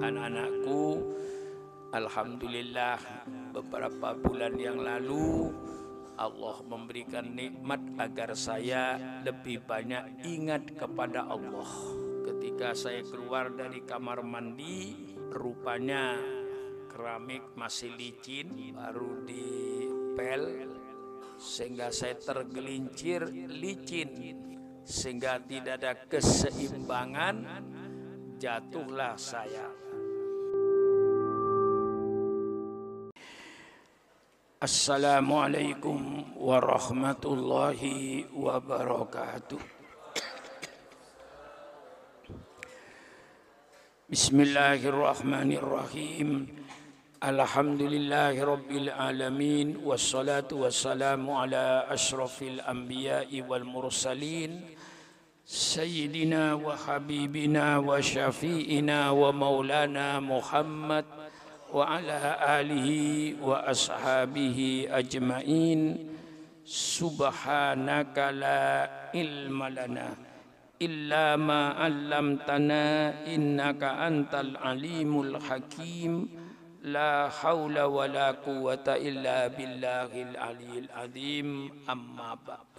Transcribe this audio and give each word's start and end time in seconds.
anak-anakku 0.00 1.04
Alhamdulillah 1.90 3.02
beberapa 3.50 4.14
bulan 4.14 4.54
yang 4.54 4.78
lalu 4.78 5.50
Allah 6.14 6.62
memberikan 6.62 7.34
nikmat 7.34 7.82
agar 7.98 8.38
saya 8.38 8.94
lebih 9.26 9.66
banyak 9.66 10.22
ingat 10.22 10.78
kepada 10.78 11.26
Allah. 11.26 11.66
Ketika 12.22 12.78
saya 12.78 13.02
keluar 13.02 13.50
dari 13.50 13.82
kamar 13.82 14.22
mandi 14.22 14.94
rupanya 15.34 16.14
keramik 16.86 17.58
masih 17.58 17.90
licin 17.98 18.70
baru 18.70 19.26
dipel 19.26 20.70
sehingga 21.40 21.90
saya 21.90 22.14
tergelincir 22.22 23.26
licin 23.50 24.36
sehingga 24.86 25.42
tidak 25.42 25.74
ada 25.82 25.92
keseimbangan 26.06 27.66
jatuhlah 28.38 29.18
saya 29.18 29.89
السلام 34.60 35.24
عليكم 35.32 35.98
ورحمة 36.36 37.24
الله 37.24 37.80
وبركاته. 38.36 39.60
بسم 44.12 44.36
الله 44.40 44.80
الرحمن 44.84 45.50
الرحيم. 45.56 46.28
الحمد 47.24 47.82
لله 47.82 48.34
رب 48.44 48.70
العالمين 48.70 49.80
والصلاة 49.80 50.52
والسلام 50.52 51.24
على 51.24 51.88
أشرف 51.88 52.42
الأنبياء 52.42 53.32
والمرسلين. 53.48 54.76
سيدنا 55.48 56.54
وحبيبنا 56.60 57.66
وشفيئنا 57.78 59.10
ومولانا 59.10 60.20
محمد 60.20 61.19
وعلى 61.74 62.18
آله 62.60 62.88
وأصحابه 63.42 64.88
أجمعين 64.90 65.80
سبحانك 66.64 68.16
لا 68.18 68.90
علم 69.14 69.58
لنا 69.64 70.08
إلا 70.82 71.36
ما 71.36 71.68
علمتنا 71.82 72.84
إنك 73.34 73.82
أنت 73.82 74.34
العليم 74.34 75.12
الحكيم 75.20 76.12
لا 76.82 77.28
حول 77.28 77.76
ولا 77.80 78.30
قوة 78.30 78.86
إلا 78.88 79.46
بالله 79.52 80.12
العلي 80.22 80.74
العظيم 80.88 81.48
أما 81.90 82.30
بعد 82.48 82.70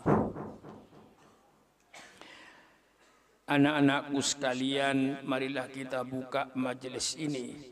Anak-anakku 3.51 4.23
sekalian, 4.23 5.27
marilah 5.27 5.67
kita 5.67 6.07
buka 6.07 6.47
majelis 6.55 7.19
ini. 7.19 7.70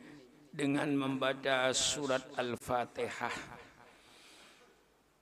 Dengan 0.59 0.91
membaca 0.91 1.71
surat 1.71 2.35
Al-Fatihah 2.35 3.31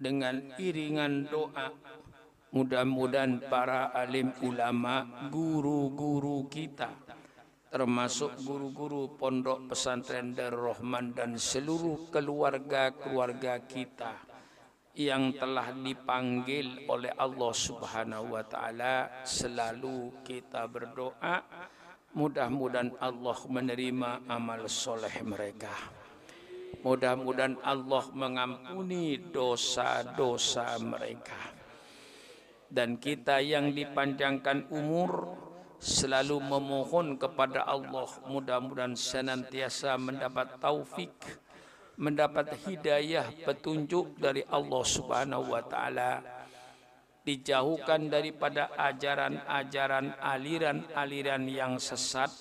dengan 0.01 0.57
iringan 0.57 1.29
doa 1.29 1.69
Mudah-mudahan 2.47 3.43
para 3.51 3.91
alim 3.91 4.31
ulama, 4.39 5.03
guru-guru 5.27 6.47
kita, 6.47 6.87
termasuk 7.67 8.39
guru-guru 8.39 9.19
pondok 9.19 9.67
pesantren 9.67 10.31
Darul 10.31 10.71
Rahman 10.71 11.11
dan 11.11 11.35
seluruh 11.35 12.07
keluarga-keluarga 12.07 13.67
kita 13.67 14.15
yang 14.95 15.35
telah 15.35 15.75
dipanggil 15.75 16.87
oleh 16.87 17.11
Allah 17.19 17.51
Subhanahu 17.51 18.33
wa 18.33 18.41
taala 18.47 19.21
selalu 19.27 20.23
kita 20.23 20.65
berdoa 20.71 21.43
mudah-mudahan 22.15 22.95
Allah 23.01 23.37
menerima 23.49 24.29
amal 24.29 24.69
soleh 24.69 25.11
mereka. 25.25 25.73
Mudah-mudahan 26.85 27.57
Allah 27.65 28.05
mengampuni 28.13 29.17
dosa-dosa 29.19 30.77
mereka. 30.79 31.55
Dan 32.67 32.99
kita 32.99 33.39
yang 33.39 33.71
dipanjangkan 33.71 34.69
umur 34.71 35.35
selalu 35.79 36.37
memohon 36.43 37.15
kepada 37.15 37.63
Allah. 37.65 38.07
Mudah-mudahan 38.27 38.93
senantiasa 38.95 39.95
mendapat 39.95 40.59
taufik 40.59 41.15
mendapat 41.97 42.53
hidayah 42.69 43.25
petunjuk 43.41 44.21
dari 44.21 44.45
Allah 44.53 44.83
Subhanahu 44.85 45.49
wa 45.49 45.65
taala 45.65 46.36
dijauhkan 47.27 48.07
daripada 48.07 48.71
ajaran-ajaran 48.79 50.15
aliran-aliran 50.23 51.43
yang 51.51 51.75
sesat 51.75 52.31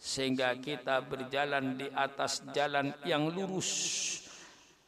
sehingga 0.00 0.56
kita 0.56 1.04
berjalan 1.04 1.76
di 1.76 1.92
atas 1.92 2.40
jalan 2.56 2.96
yang 3.04 3.28
lurus 3.28 3.68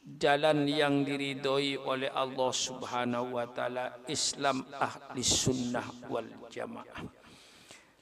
jalan 0.01 0.65
yang 0.65 1.05
diridhoi 1.05 1.77
oleh 1.77 2.09
Allah 2.09 2.49
Subhanahu 2.49 3.37
wa 3.37 3.45
taala 3.53 4.01
Islam 4.09 4.65
ahli 4.73 5.21
sunnah 5.21 5.85
wal 6.09 6.49
jamaah. 6.49 7.05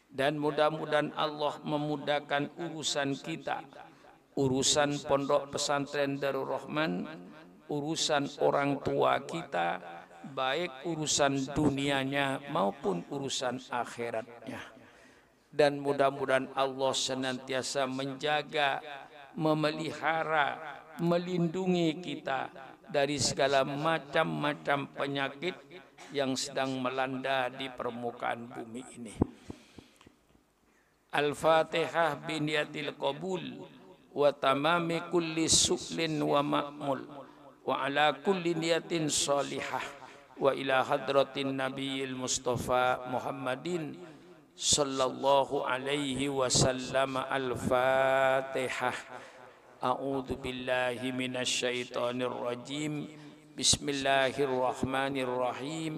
Dan 0.08 0.38
mudah-mudahan 0.38 1.10
Allah 1.18 1.58
memudahkan 1.66 2.54
urusan 2.62 3.18
kita 3.18 3.66
urusan 4.38 5.02
pondok 5.02 5.50
pesantren 5.50 6.14
Darul 6.22 6.46
Rahman 6.46 7.02
urusan 7.66 8.38
orang 8.38 8.78
tua 8.86 9.18
kita 9.26 9.97
baik 10.22 10.88
urusan 10.88 11.54
dunianya 11.54 12.42
maupun 12.50 13.06
urusan 13.08 13.62
akhiratnya 13.70 14.78
dan 15.48 15.80
mudah-mudahan 15.80 16.52
Allah 16.52 16.92
senantiasa 16.92 17.88
menjaga 17.88 18.84
memelihara 19.38 20.58
melindungi 21.00 21.98
kita 22.02 22.52
dari 22.88 23.16
segala 23.20 23.62
macam-macam 23.64 24.92
penyakit 24.96 25.56
yang 26.12 26.34
sedang 26.34 26.80
melanda 26.80 27.52
di 27.52 27.68
permukaan 27.68 28.48
bumi 28.48 28.82
ini. 28.96 29.14
Al-Fatihah 31.08 32.20
biniyatil 32.20 32.92
qabul 32.96 33.64
wa 34.12 34.30
tamami 34.36 35.00
kulli 35.08 35.48
su'lin 35.48 36.20
wa 36.20 36.40
ma'mul 36.44 37.00
wa 37.64 37.74
ala 37.84 38.16
kulli 38.20 38.56
niyatin 38.56 39.08
salihah 39.08 39.97
wa 40.38 40.54
ila 40.54 40.86
hadratin 40.86 41.58
nabiyil 41.58 42.14
mustafa 42.14 43.10
Muhammadin 43.10 43.98
sallallahu 44.54 45.66
alaihi 45.66 46.30
wasallam 46.30 47.18
al-Fatihah. 47.18 49.26
أعوذ 49.78 50.42
بالله 50.42 50.98
من 51.14 51.38
الشيطان 51.38 52.18
الرجيم 52.18 52.94
بسم 53.54 53.84
الله 53.88 54.34
الرحمن 54.34 55.14
الرحيم 55.22 55.92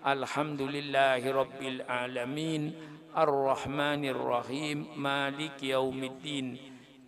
الحمد 0.00 0.60
لله 0.62 1.20
رب 1.20 1.60
العالمين 1.60 2.62
الرحمن 3.12 4.02
الرحيم 4.08 4.78
مالك 4.96 5.60
يوم 5.68 6.00
الدين 6.04 6.46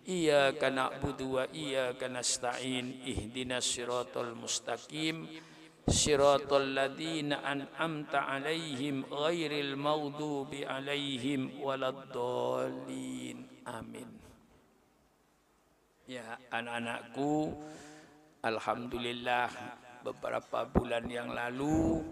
إياك 0.09 0.60
نعبد 0.65 1.21
وإياك 1.22 2.04
نستعين 2.04 3.00
اهدنا 3.09 3.65
الصراط 3.65 4.12
المستقيم 4.12 5.16
Shiratal 5.88 6.76
ladzina 6.76 7.41
an'amta 7.41 8.28
'alaihim 8.28 9.09
ghairil 9.09 9.72
maghdubi 9.72 10.69
'alaihim 10.69 11.65
waladdallin. 11.65 13.49
Amin. 13.65 14.09
Ya, 16.04 16.37
anak-anakku, 16.53 17.56
alhamdulillah 18.44 19.48
beberapa 20.04 20.69
bulan 20.69 21.04
yang 21.09 21.32
lalu 21.32 22.04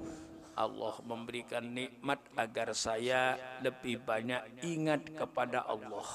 Allah 0.56 0.96
memberikan 1.04 1.68
nikmat 1.68 2.20
agar 2.32 2.72
saya 2.72 3.36
lebih 3.60 4.00
banyak 4.00 4.64
ingat 4.64 5.12
kepada 5.12 5.68
Allah. 5.68 6.08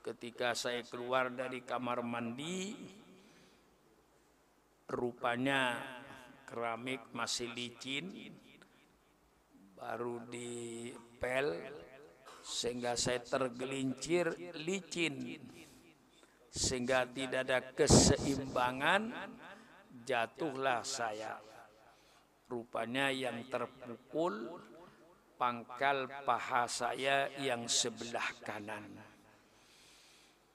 Ketika 0.00 0.56
saya 0.56 0.84
keluar 0.88 1.32
dari 1.32 1.64
kamar 1.64 2.00
mandi, 2.00 2.76
rupanya 4.88 5.80
keramik 6.44 7.00
masih 7.16 7.50
licin, 7.52 8.12
baru 9.74 10.22
dipel, 10.28 11.58
sehingga 12.44 12.94
saya 12.94 13.24
tergelincir 13.24 14.30
licin. 14.60 15.40
Sehingga 16.54 17.02
tidak 17.10 17.40
ada 17.50 17.58
keseimbangan 17.74 19.10
jatuhlah 20.06 20.86
saya. 20.86 21.34
Rupanya 22.46 23.10
yang 23.10 23.42
terpukul 23.50 24.62
pangkal 25.34 26.06
paha 26.22 26.70
saya 26.70 27.26
yang 27.42 27.66
sebelah 27.66 28.28
kanan. 28.46 28.86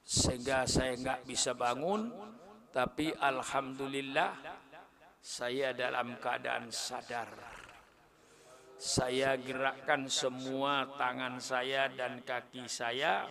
Sehingga 0.00 0.64
saya 0.64 0.96
nggak 0.96 1.20
bisa 1.28 1.52
bangun 1.52 2.08
tapi 2.70 3.10
alhamdulillah 3.12 4.30
saya 5.20 5.76
dalam 5.76 6.16
keadaan 6.16 6.72
sadar 6.72 7.28
saya 8.80 9.36
gerakkan 9.36 10.08
semua 10.08 10.88
tangan 10.96 11.36
saya 11.36 11.92
dan 11.92 12.24
kaki 12.24 12.64
saya 12.64 13.28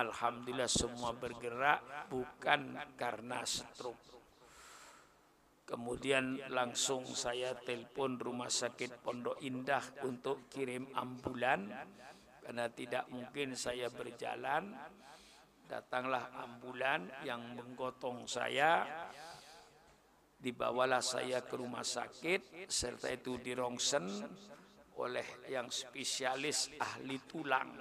Alhamdulillah 0.00 0.70
semua 0.70 1.10
bergerak 1.10 2.06
bukan 2.06 2.78
karena 2.94 3.42
stroke. 3.42 3.98
Kemudian 5.66 6.38
langsung 6.50 7.06
saya 7.06 7.54
telepon 7.58 8.18
rumah 8.18 8.50
sakit 8.50 9.02
Pondok 9.02 9.38
Indah 9.42 9.82
untuk 10.06 10.46
kirim 10.50 10.90
ambulan 10.94 11.70
karena 12.42 12.66
tidak 12.70 13.06
mungkin 13.10 13.54
saya 13.58 13.90
berjalan. 13.90 14.74
Datanglah 15.70 16.34
ambulan 16.48 17.06
yang 17.22 17.54
menggotong 17.54 18.26
saya. 18.26 18.82
Dibawalah 20.40 21.04
saya 21.04 21.44
ke 21.44 21.54
rumah 21.60 21.84
sakit 21.84 22.64
serta 22.64 23.12
itu 23.12 23.36
dirongsen 23.36 24.08
oleh 24.96 25.44
yang 25.52 25.68
spesialis 25.68 26.72
ahli 26.80 27.20
tulang. 27.28 27.76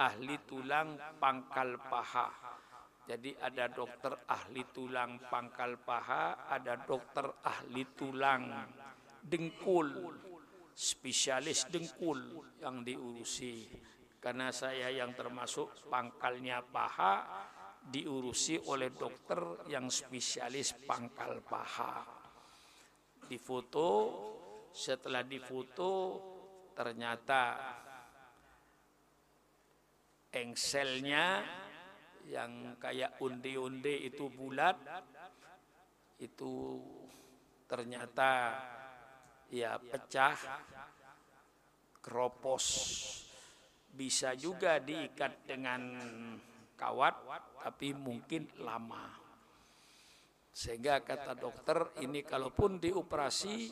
Ahli 0.00 0.36
tulang 0.48 0.98
pangkal 1.22 1.78
paha 1.78 2.50
jadi 3.10 3.34
ada 3.42 3.66
dokter 3.66 4.14
ahli 4.30 4.62
tulang 4.70 5.18
pangkal 5.26 5.82
paha, 5.82 6.46
ada 6.46 6.78
dokter 6.78 7.26
ahli 7.42 7.82
tulang 7.98 8.70
dengkul, 9.18 10.14
spesialis 10.70 11.66
dengkul 11.66 12.38
yang 12.62 12.86
diurusi. 12.86 13.66
Karena 14.22 14.54
saya 14.54 14.94
yang 14.94 15.10
termasuk 15.18 15.90
pangkalnya 15.90 16.62
paha 16.62 17.26
diurusi 17.80 18.60
oleh 18.68 18.92
dokter 18.92 19.66
yang 19.72 19.88
spesialis 19.88 20.76
pangkal 20.84 21.40
paha. 21.40 22.04
Difoto, 23.24 23.88
setelah 24.70 25.22
difoto 25.22 25.92
ternyata 26.74 27.42
engselnya 30.30 31.42
yang 32.30 32.78
kayak 32.78 33.18
undi-undi 33.18 34.06
itu 34.06 34.30
bulat 34.30 34.78
itu 36.22 36.78
ternyata 37.66 38.54
ya 39.50 39.80
pecah 39.82 40.38
keropos 41.98 42.64
bisa 43.90 44.38
juga 44.38 44.78
diikat 44.78 45.50
dengan 45.50 45.82
kawat 46.80 47.20
tapi 47.60 47.92
mungkin 47.92 48.48
lama 48.64 49.12
sehingga 50.48 51.04
kata 51.04 51.36
dokter 51.36 52.00
ini 52.00 52.24
kalaupun 52.24 52.80
dioperasi 52.80 53.68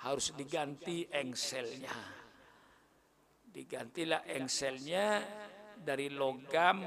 harus 0.00 0.32
diganti 0.32 1.04
engselnya 1.12 1.92
digantilah 3.52 4.24
engselnya 4.32 5.20
dari 5.78 6.10
logam 6.10 6.82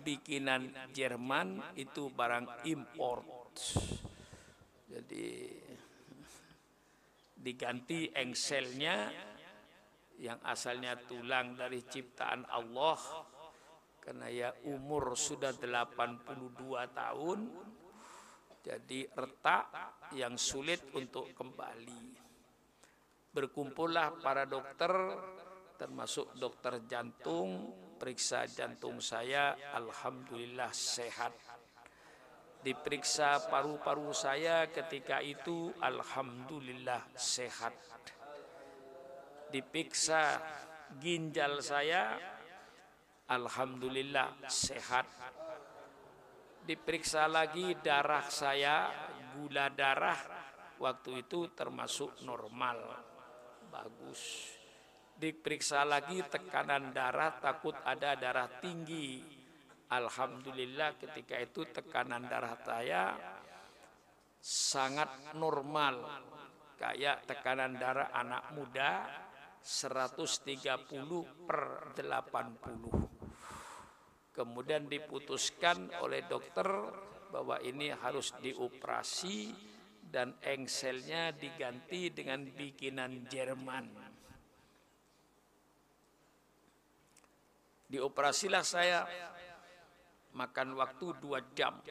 bikinan 0.00 0.92
Jerman 0.92 1.76
itu 1.76 2.08
barang 2.08 2.64
import. 2.68 3.24
Jadi 4.90 5.28
diganti 7.40 8.10
engselnya 8.12 9.08
yang 10.20 10.40
asalnya 10.44 11.00
tulang 11.00 11.56
dari 11.56 11.80
ciptaan 11.80 12.44
Allah 12.52 12.98
karena 14.10 14.26
ya 14.26 14.50
umur 14.66 15.14
sudah 15.14 15.54
82 15.54 16.58
tahun 16.90 17.38
jadi 18.58 19.06
retak 19.06 19.70
yang 20.18 20.34
sulit 20.34 20.82
untuk 20.98 21.30
kembali. 21.30 22.18
Berkumpullah 23.30 24.18
para 24.18 24.50
dokter 24.50 24.90
termasuk 25.78 26.34
dokter 26.34 26.82
jantung 26.90 27.70
periksa 28.02 28.50
jantung 28.50 28.98
saya 28.98 29.54
alhamdulillah 29.78 30.74
sehat. 30.74 31.30
Diperiksa 32.66 33.46
paru-paru 33.46 34.10
saya 34.10 34.66
ketika 34.74 35.22
itu 35.22 35.70
alhamdulillah 35.78 37.14
sehat. 37.14 37.78
Diperiksa 39.54 40.42
ginjal 40.98 41.62
saya 41.62 42.39
alhamdulillah 43.30 44.50
sehat. 44.50 45.06
Diperiksa 46.66 47.30
lagi 47.30 47.78
darah 47.78 48.26
saya 48.26 48.90
gula 49.32 49.70
darah 49.70 50.18
waktu 50.82 51.24
itu 51.24 51.54
termasuk 51.54 52.20
normal. 52.26 52.78
Bagus. 53.70 54.50
Diperiksa 55.14 55.86
lagi 55.86 56.20
tekanan 56.26 56.90
darah 56.90 57.38
takut 57.38 57.74
ada 57.86 58.18
darah 58.18 58.50
tinggi. 58.58 59.22
Alhamdulillah 59.90 60.98
ketika 60.98 61.38
itu 61.38 61.66
tekanan 61.70 62.26
darah 62.26 62.54
saya 62.60 63.14
sangat 64.42 65.34
normal. 65.38 66.26
Kayak 66.78 67.28
tekanan 67.28 67.76
darah 67.76 68.08
anak 68.14 68.56
muda 68.56 69.04
130 69.60 71.44
per 71.44 71.92
80 71.92 73.09
kemudian 74.30 74.86
diputuskan 74.86 75.90
oleh 76.02 76.26
dokter 76.26 76.66
bahwa 77.30 77.58
ini 77.62 77.94
harus 77.94 78.34
dioperasi 78.42 79.54
dan 80.10 80.34
engselnya 80.42 81.30
diganti 81.30 82.10
dengan 82.10 82.42
bikinan 82.42 83.30
Jerman 83.30 84.10
Dioperasilah 87.90 88.62
saya 88.62 89.02
makan 90.38 90.78
waktu 90.78 91.10
dua 91.18 91.42
jam. 91.58 91.82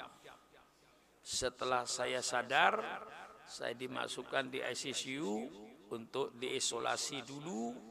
Setelah 1.20 1.84
saya 1.84 2.24
sadar, 2.24 2.80
saya 3.44 3.76
dimasukkan 3.76 4.48
di 4.48 4.64
ICU 4.64 5.32
untuk 5.92 6.32
diisolasi 6.40 7.20
dulu. 7.28 7.89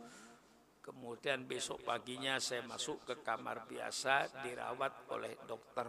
Kemudian 0.89 1.45
besok 1.45 1.85
paginya 1.85 2.41
saya 2.41 2.65
masuk 2.65 3.05
ke 3.05 3.21
kamar 3.21 3.69
biasa 3.69 4.41
dirawat 4.41 5.13
oleh 5.13 5.37
dokter. 5.45 5.85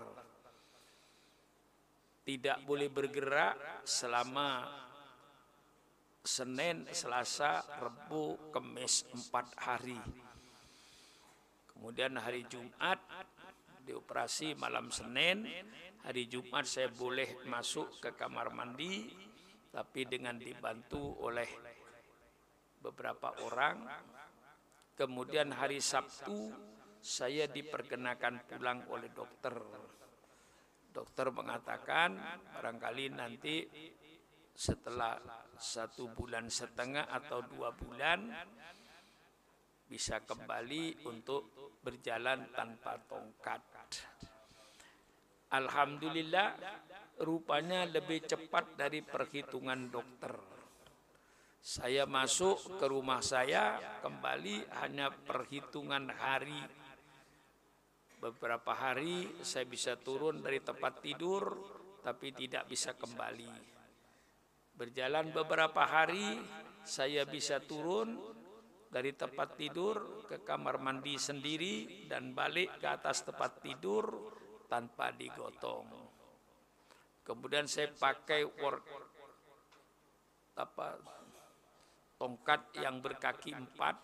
Tidak 2.28 2.68
boleh 2.68 2.92
bergerak 2.92 3.88
selama 3.88 4.68
Senin, 6.19 6.84
Selasa, 6.92 7.63
Rebu, 7.80 8.51
Kemis 8.51 9.07
empat 9.16 9.56
hari 9.56 9.98
Kemudian 11.80 12.20
hari 12.20 12.44
Jumat 12.51 13.00
dioperasi 13.88 14.51
malam 14.60 14.91
Senin. 14.91 15.48
Hari 16.03 16.27
Jumat 16.27 16.68
saya 16.68 16.91
boleh 16.91 17.39
masuk 17.48 18.03
ke 18.03 18.20
kamar 18.20 18.51
mandi 18.51 19.08
tapi 19.72 20.03
dengan 20.03 20.36
dibantu 20.36 21.00
oleh 21.24 21.48
beberapa 22.84 23.32
orang. 23.48 23.88
Kemudian 25.00 25.56
hari 25.56 25.79
Sabtu 25.79 26.51
saya 27.00 27.48
diperkenakan 27.48 28.44
pulang 28.51 28.84
oleh 28.91 29.08
dokter. 29.15 29.56
Dokter 30.91 31.32
mengatakan 31.32 32.20
barangkali 32.51 33.06
nanti 33.15 33.63
setelah 34.51 35.15
satu 35.56 36.12
bulan 36.12 36.51
setengah 36.51 37.08
atau 37.08 37.39
dua 37.48 37.72
bulan 37.72 38.27
bisa 39.88 40.20
kembali 40.20 41.08
untuk 41.08 41.48
berjalan 41.79 42.51
tanpa 42.51 43.00
tongkat. 43.08 43.63
Alhamdulillah 45.56 46.60
rupanya 47.24 47.88
lebih 47.88 48.27
cepat 48.27 48.75
dari 48.75 49.00
perhitungan 49.00 49.88
dokter. 49.88 50.59
Saya 51.60 52.08
masuk 52.08 52.80
ke 52.80 52.88
rumah 52.88 53.20
saya 53.20 53.84
kembali 54.00 54.63
hanya 54.80 55.12
perhitungan 55.12 56.08
hari. 56.08 56.63
Beberapa 58.20 58.72
hari 58.72 59.28
saya 59.44 59.68
bisa 59.68 60.00
turun 60.00 60.39
dari 60.39 60.63
tempat 60.63 61.04
tidur 61.04 61.60
tapi 62.00 62.32
tidak 62.32 62.63
bisa 62.72 62.96
kembali. 62.96 63.51
Berjalan 64.72 65.36
beberapa 65.36 65.84
hari 65.84 66.39
saya 66.88 67.28
bisa 67.28 67.60
turun 67.60 68.16
dari 68.88 69.12
tempat 69.12 69.60
tidur 69.60 70.24
ke 70.32 70.39
kamar 70.48 70.80
mandi 70.80 71.20
sendiri 71.20 72.08
dan 72.08 72.32
balik 72.32 72.80
ke 72.80 72.88
atas 72.88 73.28
tempat 73.28 73.60
tidur 73.60 74.32
tanpa 74.72 75.12
digotong. 75.12 75.92
Kemudian 77.28 77.68
saya 77.68 77.92
pakai 77.92 78.48
work 78.48 78.88
apa 80.56 81.19
tongkat 82.20 82.76
yang 82.84 83.00
berkaki 83.00 83.56
empat 83.56 83.96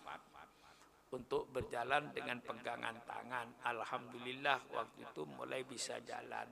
untuk 1.12 1.52
berjalan 1.52 2.08
dengan 2.16 2.40
pegangan 2.40 2.96
tangan. 3.04 3.46
Alhamdulillah 3.62 4.58
waktu 4.72 5.04
itu 5.04 5.22
mulai 5.28 5.62
bisa 5.68 6.00
jalan. 6.00 6.48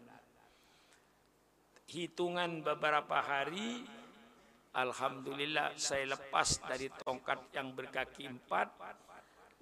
Hitungan 1.88 2.61
beberapa 2.61 3.21
hari 3.21 3.85
Alhamdulillah 4.75 5.78
saya 5.78 6.18
lepas 6.18 6.59
dari 6.66 6.90
tongkat 6.90 7.54
yang 7.54 7.78
berkaki 7.78 8.26
empat 8.26 8.75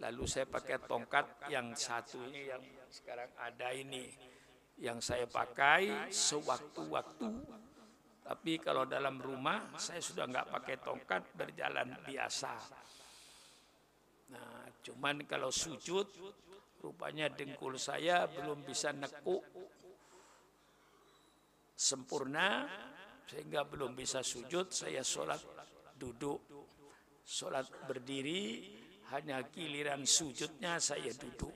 lalu 0.00 0.24
saya 0.24 0.48
pakai 0.48 0.80
tongkat 0.88 1.52
yang 1.52 1.76
satu 1.76 2.16
ini 2.32 2.48
yang 2.48 2.64
sekarang 2.88 3.28
ada 3.36 3.68
ini 3.76 4.08
yang 4.80 5.04
saya 5.04 5.28
pakai 5.28 6.08
sewaktu-waktu 6.08 7.28
tapi 8.32 8.56
kalau 8.56 8.88
dalam 8.88 9.20
rumah 9.20 9.76
saya 9.76 10.00
sudah 10.00 10.24
nggak 10.24 10.48
pakai 10.48 10.80
tongkat 10.80 11.36
berjalan 11.36 11.92
biasa. 12.00 12.56
Nah 14.32 14.72
cuman 14.80 15.28
kalau 15.28 15.52
sujud 15.52 16.08
rupanya 16.80 17.28
dengkul 17.28 17.76
saya 17.76 18.24
belum 18.24 18.64
bisa 18.64 18.96
nekuk. 18.96 19.44
Sempurna 21.76 22.64
sehingga 23.28 23.68
belum 23.68 23.92
bisa 23.92 24.24
sujud 24.24 24.72
saya 24.72 25.04
sholat 25.04 25.44
duduk. 26.00 26.40
Sholat 27.20 27.68
berdiri 27.84 28.64
hanya 29.12 29.44
giliran 29.44 30.08
sujudnya 30.08 30.80
saya 30.80 31.12
duduk. 31.12 31.52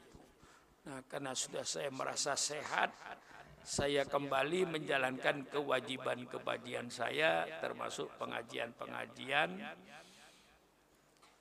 Nah 0.93 1.01
karena 1.09 1.33
sudah 1.33 1.65
saya 1.65 1.89
merasa 1.89 2.37
sehat 2.37 2.93
saya 3.67 4.07
kembali 4.07 4.79
menjalankan 4.79 5.51
kewajiban-kewajiban 5.51 6.87
saya 6.87 7.51
termasuk 7.59 8.15
pengajian-pengajian 8.15 9.59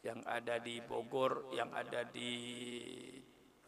yang 0.01 0.21
ada 0.25 0.57
di 0.57 0.81
Bogor, 0.81 1.53
yang 1.53 1.69
ada 1.69 2.01
di 2.01 2.33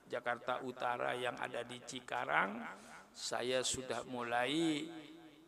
Jakarta 0.09 0.65
Utara, 0.65 1.13
yang 1.13 1.37
ada 1.37 1.61
di 1.61 1.77
Cikarang. 1.85 2.57
Saya 3.13 3.61
sudah 3.61 4.01
mulai 4.09 4.85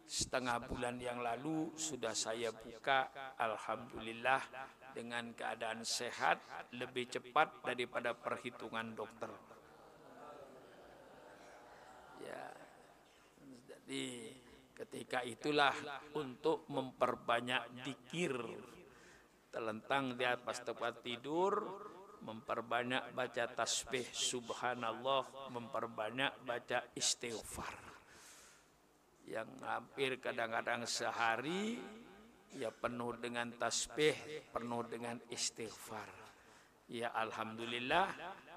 setengah 0.06 0.70
bulan 0.70 1.02
yang 1.02 1.22
lalu 1.22 1.74
sudah 1.78 2.14
saya 2.14 2.54
buka 2.54 3.10
alhamdulillah 3.38 4.42
dengan 4.94 5.34
keadaan 5.34 5.82
sehat 5.82 6.42
lebih 6.78 7.10
cepat 7.10 7.62
daripada 7.66 8.14
perhitungan 8.14 8.94
dokter. 8.94 9.30
Ya. 12.26 12.70
Ketika 14.80 15.26
itulah 15.26 15.74
untuk 16.16 16.70
memperbanyak 16.70 17.84
dikir 17.84 18.34
terlentang 19.50 20.14
di 20.14 20.24
atas 20.24 20.62
tempat 20.62 21.02
tidur 21.02 21.58
memperbanyak 22.22 23.16
baca 23.16 23.50
tasbih 23.50 24.06
subhanallah 24.14 25.50
memperbanyak 25.50 26.46
baca 26.46 26.86
istighfar 26.94 27.90
yang 29.30 29.50
hampir 29.62 30.18
kadang-kadang 30.18 30.90
sehari 30.90 31.78
ya 32.58 32.74
penuh 32.74 33.14
dengan 33.22 33.54
tasbih, 33.54 34.50
penuh 34.50 34.82
dengan 34.90 35.22
istighfar. 35.30 36.10
Ya 36.90 37.14
alhamdulillah 37.14 38.10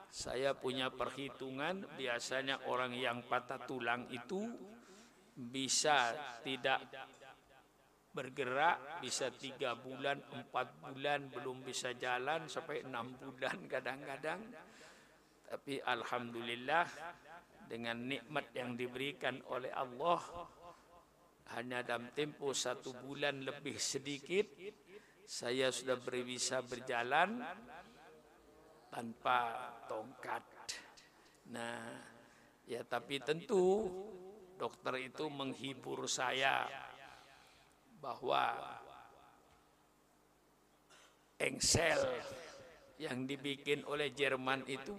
saya 0.09 0.57
punya 0.57 0.89
perhitungan 0.89 1.85
biasanya 2.01 2.65
orang 2.73 2.97
yang 2.97 3.21
patah 3.29 3.61
tulang 3.69 4.09
itu 4.09 4.49
bisa 5.37 6.13
tidak 6.45 6.81
bergerak 8.13 9.01
bisa 9.01 9.33
tiga 9.33 9.73
bulan 9.73 10.21
empat 10.21 10.69
bulan 10.85 11.33
belum 11.33 11.65
bisa 11.65 11.97
jalan 11.97 12.45
sampai 12.45 12.85
enam 12.85 13.17
bulan 13.17 13.57
kadang-kadang 13.65 14.41
tapi 15.49 15.81
alhamdulillah 15.81 16.85
dengan 17.65 17.97
nikmat 18.05 18.53
yang 18.53 18.77
diberikan 18.77 19.41
oleh 19.49 19.73
Allah 19.73 20.21
hanya 21.57 21.81
dalam 21.81 22.13
tempo 22.13 22.53
satu 22.53 22.93
bulan 23.01 23.41
lebih 23.45 23.81
sedikit 23.81 24.45
saya 25.25 25.73
sudah 25.73 25.97
bisa 26.05 26.61
berjalan 26.61 27.41
tanpa 28.93 29.73
tongkat. 29.89 30.45
Nah, 31.49 31.97
ya 32.69 32.85
tapi 32.85 33.17
tentu 33.25 33.89
dokter 34.63 34.95
itu 35.03 35.27
menghibur 35.27 36.07
saya 36.07 36.71
bahwa 37.99 38.55
engsel 41.43 41.99
yang 43.03 43.27
dibikin 43.27 43.83
oleh 43.91 44.15
Jerman 44.15 44.63
itu 44.71 44.95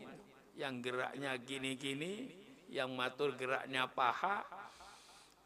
yang 0.60 0.84
geraknya 0.84 1.40
gini-gini, 1.40 2.28
yang 2.68 2.92
matur 2.92 3.40
geraknya 3.40 3.88
paha, 3.88 4.44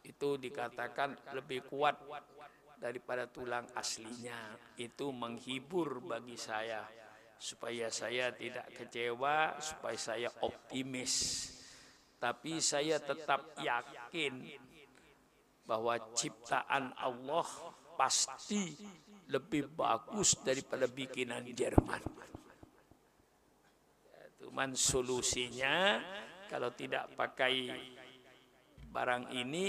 itu 0.02 0.42
dikatakan 0.42 1.14
lebih 1.38 1.70
kuat 1.70 2.02
daripada 2.82 3.30
tulang 3.30 3.70
aslinya. 3.78 4.58
Itu 4.82 5.14
menghibur 5.14 6.02
bagi 6.02 6.42
saya 6.42 6.82
supaya 7.38 7.94
saya 7.94 8.34
tidak 8.34 8.74
kecewa, 8.74 9.62
supaya 9.62 9.98
saya 9.98 10.30
optimis. 10.42 11.54
Tapi 12.18 12.58
saya 12.58 12.98
tetap 12.98 13.54
yakin 13.62 14.42
bahwa 15.68 16.00
ciptaan 16.18 16.96
Allah 16.98 17.46
pasti 17.98 18.74
lebih 19.28 19.70
bagus 19.74 20.40
daripada 20.42 20.88
bikinan 20.88 21.44
Jerman. 21.52 22.02
Cuman 24.42 24.74
solusinya 24.74 26.00
kalau 26.48 26.72
tidak 26.72 27.14
pakai 27.14 27.68
barang 28.88 29.36
ini 29.36 29.68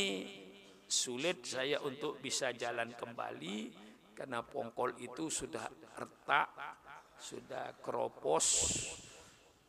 sulit 0.88 1.45
saya 1.45 1.83
untuk 1.85 2.23
bisa 2.23 2.55
jalan 2.57 2.95
kembali 2.97 3.57
karena 4.17 4.40
pongkol 4.40 4.97
itu 5.02 5.28
sudah 5.28 5.69
retak, 5.99 6.49
sudah 7.19 7.76
keropos, 7.83 8.47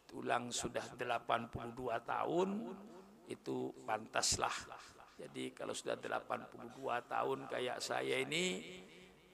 tulang 0.10 0.50
sudah 0.50 0.84
82 0.98 1.70
tahun, 2.02 2.50
itu 3.30 3.70
pantaslah. 3.86 4.58
Jadi 5.20 5.54
kalau 5.54 5.78
sudah 5.78 5.94
82 6.02 6.74
tahun 7.06 7.40
kayak 7.46 7.78
saya 7.78 8.26
ini, 8.26 8.66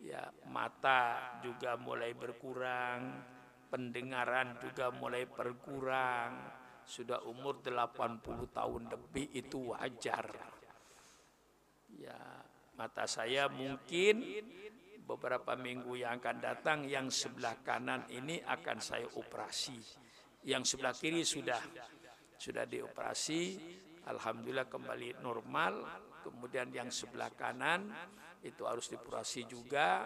ya 0.04 0.28
mata 0.52 1.40
juga 1.40 1.80
mulai 1.80 2.12
berkurang, 2.12 3.24
pendengaran 3.72 4.60
juga 4.60 4.92
mulai 4.92 5.24
berkurang, 5.24 6.36
sudah 6.84 7.24
umur 7.26 7.64
80 7.64 8.22
tahun 8.52 8.84
lebih 8.92 9.32
itu 9.32 9.74
wajar. 9.74 10.28
Ya, 11.96 12.20
mata 12.76 13.08
saya 13.08 13.48
mungkin 13.48 14.22
beberapa 15.06 15.54
minggu 15.56 15.96
yang 15.96 16.18
akan 16.18 16.38
datang 16.42 16.80
yang 16.90 17.08
sebelah 17.14 17.56
kanan 17.62 18.10
ini 18.10 18.42
akan 18.42 18.78
saya 18.82 19.06
operasi. 19.16 20.05
Yang 20.46 20.64
sebelah 20.78 20.94
kiri 20.94 21.26
sudah 21.26 21.62
sudah 22.38 22.66
dioperasi, 22.70 23.42
alhamdulillah 24.06 24.70
kembali 24.70 25.20
normal. 25.26 25.74
Kemudian 26.22 26.74
yang 26.74 26.90
sebelah 26.90 27.30
kanan 27.34 27.90
itu 28.42 28.66
harus 28.66 28.90
dioperasi 28.90 29.50
juga, 29.50 30.06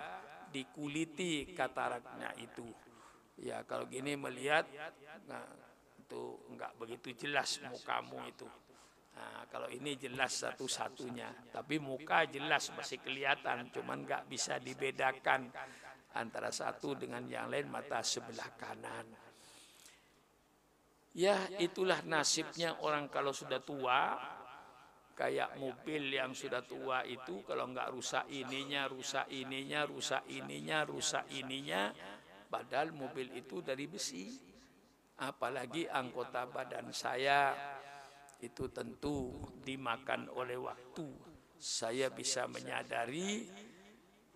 dikuliti 0.51 1.51
kataraknya 1.51 2.35
itu. 2.39 2.67
Ya 3.39 3.63
kalau 3.63 3.87
gini 3.87 4.19
melihat, 4.19 4.67
nah, 5.27 5.47
itu 5.99 6.23
enggak 6.51 6.75
begitu 6.75 7.15
jelas 7.15 7.59
mukamu 7.63 8.19
itu. 8.27 8.47
Nah, 9.15 9.43
kalau 9.51 9.67
ini 9.67 9.99
jelas 9.99 10.43
satu-satunya, 10.43 11.51
tapi 11.51 11.79
muka 11.79 12.23
jelas 12.27 12.71
masih 12.75 13.03
kelihatan, 13.03 13.67
cuman 13.71 14.07
enggak 14.07 14.23
bisa 14.27 14.59
dibedakan 14.59 15.51
antara 16.15 16.51
satu 16.51 16.95
dengan 16.95 17.27
yang 17.27 17.51
lain 17.51 17.67
mata 17.67 17.99
sebelah 18.03 18.55
kanan. 18.55 19.28
Ya, 21.17 21.49
itulah 21.57 22.05
nasibnya 22.05 22.77
orang 22.85 23.09
kalau 23.09 23.33
sudah 23.33 23.59
tua, 23.65 24.13
kayak 25.17 25.57
mobil 25.57 26.15
yang 26.15 26.31
sudah 26.31 26.63
tua 26.63 27.03
itu 27.03 27.43
kalau 27.43 27.67
enggak 27.67 27.91
rusak 27.91 28.29
ininya, 28.29 28.87
rusak 28.87 29.27
ininya, 29.33 29.83
rusak 29.83 30.23
ininya, 30.29 30.85
rusak 30.85 31.25
ininya, 31.33 31.91
padahal 32.47 32.93
mobil 32.93 33.33
itu 33.35 33.59
dari 33.59 33.85
besi 33.89 34.49
apalagi 35.19 35.83
anggota 35.91 36.47
badan 36.47 36.95
saya 36.95 37.51
itu 38.39 38.71
tentu 38.71 39.35
dimakan 39.59 40.31
oleh 40.31 40.55
waktu. 40.55 41.07
Saya 41.59 42.07
bisa 42.07 42.47
menyadari 42.47 43.51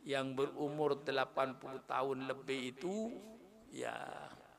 yang 0.03 0.35
berumur 0.35 1.07
80 1.07 1.87
tahun 1.87 2.27
lebih 2.27 2.75
itu 2.75 2.95
ya 3.71 3.95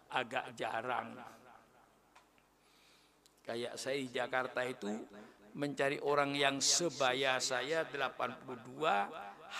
agak 0.08 0.56
jarang. 0.56 1.12
Kayak 3.44 3.76
saya 3.76 3.96
di 4.00 4.08
Jakarta 4.08 4.64
itu 4.64 4.88
mencari 5.54 6.00
orang 6.00 6.32
yang 6.32 6.58
sebaya 6.58 7.36
saya 7.38 7.84
82 7.86 8.48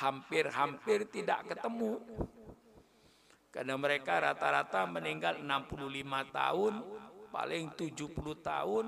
hampir-hampir 0.00 1.06
tidak 1.12 1.52
ketemu. 1.52 2.00
Karena 3.54 3.78
mereka 3.78 4.18
rata-rata 4.18 4.82
meninggal 4.90 5.38
65 5.38 6.32
tahun, 6.34 6.74
paling 7.30 7.64
70 7.78 8.10
tahun. 8.42 8.86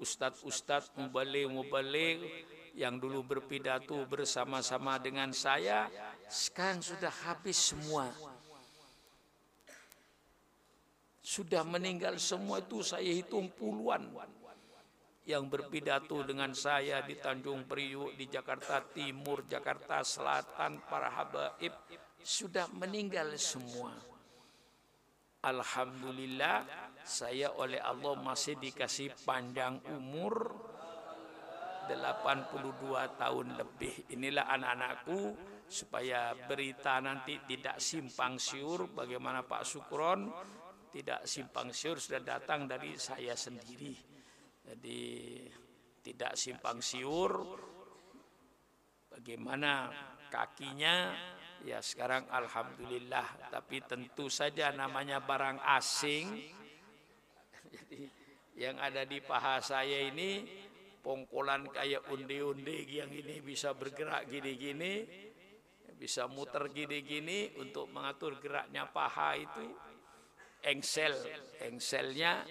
Ustadz-ustadz 0.00 0.96
mubalik-mubalik 0.96 2.24
yang 2.72 2.96
dulu 2.96 3.20
berpidato 3.20 4.08
bersama-sama 4.08 4.96
dengan 4.96 5.28
saya, 5.36 5.92
sekarang 6.24 6.80
sudah 6.80 7.12
habis 7.28 7.76
semua. 7.76 8.08
Sudah 11.30 11.62
meninggal 11.62 12.18
semua 12.18 12.58
itu 12.58 12.82
saya 12.82 13.06
hitung 13.06 13.54
puluhan 13.54 14.02
yang 15.30 15.46
berpidato 15.46 16.26
dengan 16.26 16.50
saya 16.50 17.06
di 17.06 17.14
Tanjung 17.14 17.70
Priuk, 17.70 18.18
di 18.18 18.26
Jakarta 18.26 18.82
Timur, 18.82 19.46
Jakarta 19.46 20.02
Selatan, 20.02 20.82
para 20.90 21.06
habaib 21.06 21.70
sudah 22.18 22.66
meninggal 22.74 23.30
semua. 23.38 23.94
Alhamdulillah 25.46 26.66
saya 27.06 27.54
oleh 27.54 27.78
Allah 27.78 28.18
masih 28.18 28.58
dikasih 28.58 29.14
panjang 29.22 29.78
umur 29.86 30.50
82 31.86 33.22
tahun 33.22 33.46
lebih. 33.54 33.94
Inilah 34.18 34.50
anak-anakku 34.50 35.38
supaya 35.70 36.34
berita 36.34 36.98
nanti 36.98 37.38
tidak 37.46 37.78
simpang 37.78 38.34
siur 38.42 38.90
bagaimana 38.90 39.46
Pak 39.46 39.62
Sukron 39.62 40.26
tidak 40.90 41.22
simpang 41.26 41.70
siur 41.70 42.02
sudah 42.02 42.22
datang 42.22 42.66
dari 42.66 42.98
saya 42.98 43.38
sendiri. 43.38 43.94
Jadi 44.66 45.00
tidak 46.02 46.34
simpang 46.34 46.82
siur. 46.82 47.32
Bagaimana 49.10 49.90
kakinya? 50.30 51.14
Ya 51.62 51.78
sekarang 51.78 52.26
alhamdulillah. 52.30 53.50
Tapi 53.54 53.82
tentu 53.86 54.26
saja 54.26 54.74
namanya 54.74 55.22
barang 55.22 55.62
asing. 55.78 56.26
Jadi 57.70 58.02
yang 58.58 58.76
ada 58.82 59.06
di 59.06 59.22
paha 59.22 59.62
saya 59.62 60.10
ini 60.10 60.44
pongkolan 61.00 61.70
kayak 61.72 62.04
undi-undi 62.12 63.00
yang 63.00 63.08
ini 63.08 63.40
bisa 63.40 63.72
bergerak 63.72 64.28
gini-gini 64.28 65.06
bisa 66.00 66.24
muter 66.24 66.72
gini-gini 66.72 67.52
untuk 67.60 67.92
mengatur 67.92 68.40
geraknya 68.40 68.88
paha 68.88 69.36
itu 69.36 69.68
engsel. 70.64 71.14
Engselnya 71.60 72.44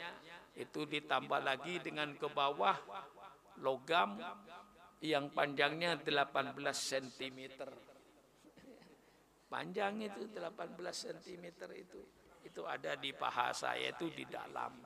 itu 0.58 0.86
ditambah 0.86 1.40
lagi 1.40 1.80
dengan 1.80 2.14
ke 2.20 2.28
bawah 2.28 2.76
logam 3.64 4.20
yang 5.00 5.32
panjangnya 5.32 5.96
18 6.04 6.56
cm 6.76 7.40
panjang 9.50 10.06
itu 10.06 10.30
18 10.30 10.78
cm 10.78 11.44
itu 11.74 12.02
itu 12.46 12.62
ada 12.64 12.96
di 12.96 13.12
paha 13.12 13.52
saya 13.52 13.92
itu 13.92 14.08
di 14.12 14.24
dalam. 14.28 14.80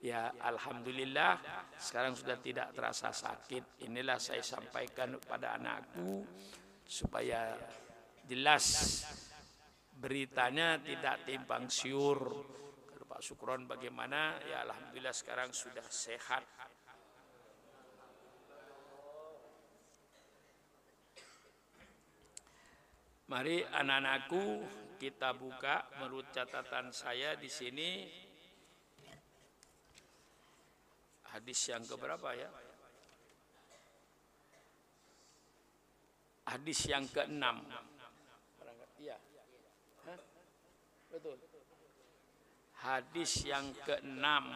Ya 0.00 0.32
alhamdulillah 0.40 1.38
sekarang 1.76 2.16
sudah 2.16 2.40
tidak 2.40 2.72
terasa 2.72 3.12
sakit. 3.12 3.84
Inilah 3.86 4.16
saya 4.16 4.40
sampaikan 4.40 5.14
kepada 5.20 5.60
anakku 5.60 6.24
supaya 6.88 7.54
jelas 8.24 9.04
beritanya 10.00 10.80
tidak 10.80 11.28
timpang 11.28 11.68
siur. 11.68 12.18
Pak 13.04 13.20
Sukron 13.20 13.68
bagaimana? 13.68 14.40
Ya 14.48 14.64
Alhamdulillah 14.64 15.12
sekarang 15.12 15.52
sudah 15.52 15.84
sehat. 15.92 16.40
Mari 23.28 23.62
anak-anakku 23.62 24.42
kita 24.98 25.36
buka 25.36 25.86
menurut 26.02 26.34
catatan 26.34 26.90
saya 26.90 27.38
di 27.38 27.46
sini 27.46 28.10
hadis 31.30 31.60
yang 31.70 31.86
keberapa 31.86 32.34
ya? 32.34 32.50
hadis 36.50 36.80
yang 36.90 37.06
keenam. 37.14 37.62
Betul. 41.10 41.36
Hadis 42.80 43.42
yang 43.44 43.74
keenam. 43.82 44.46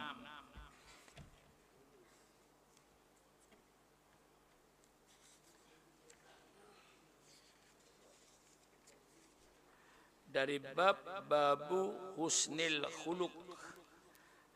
dari 10.35 10.59
bab 10.59 10.99
babu 11.31 11.95
husnil 12.19 12.83
khuluq 12.91 13.31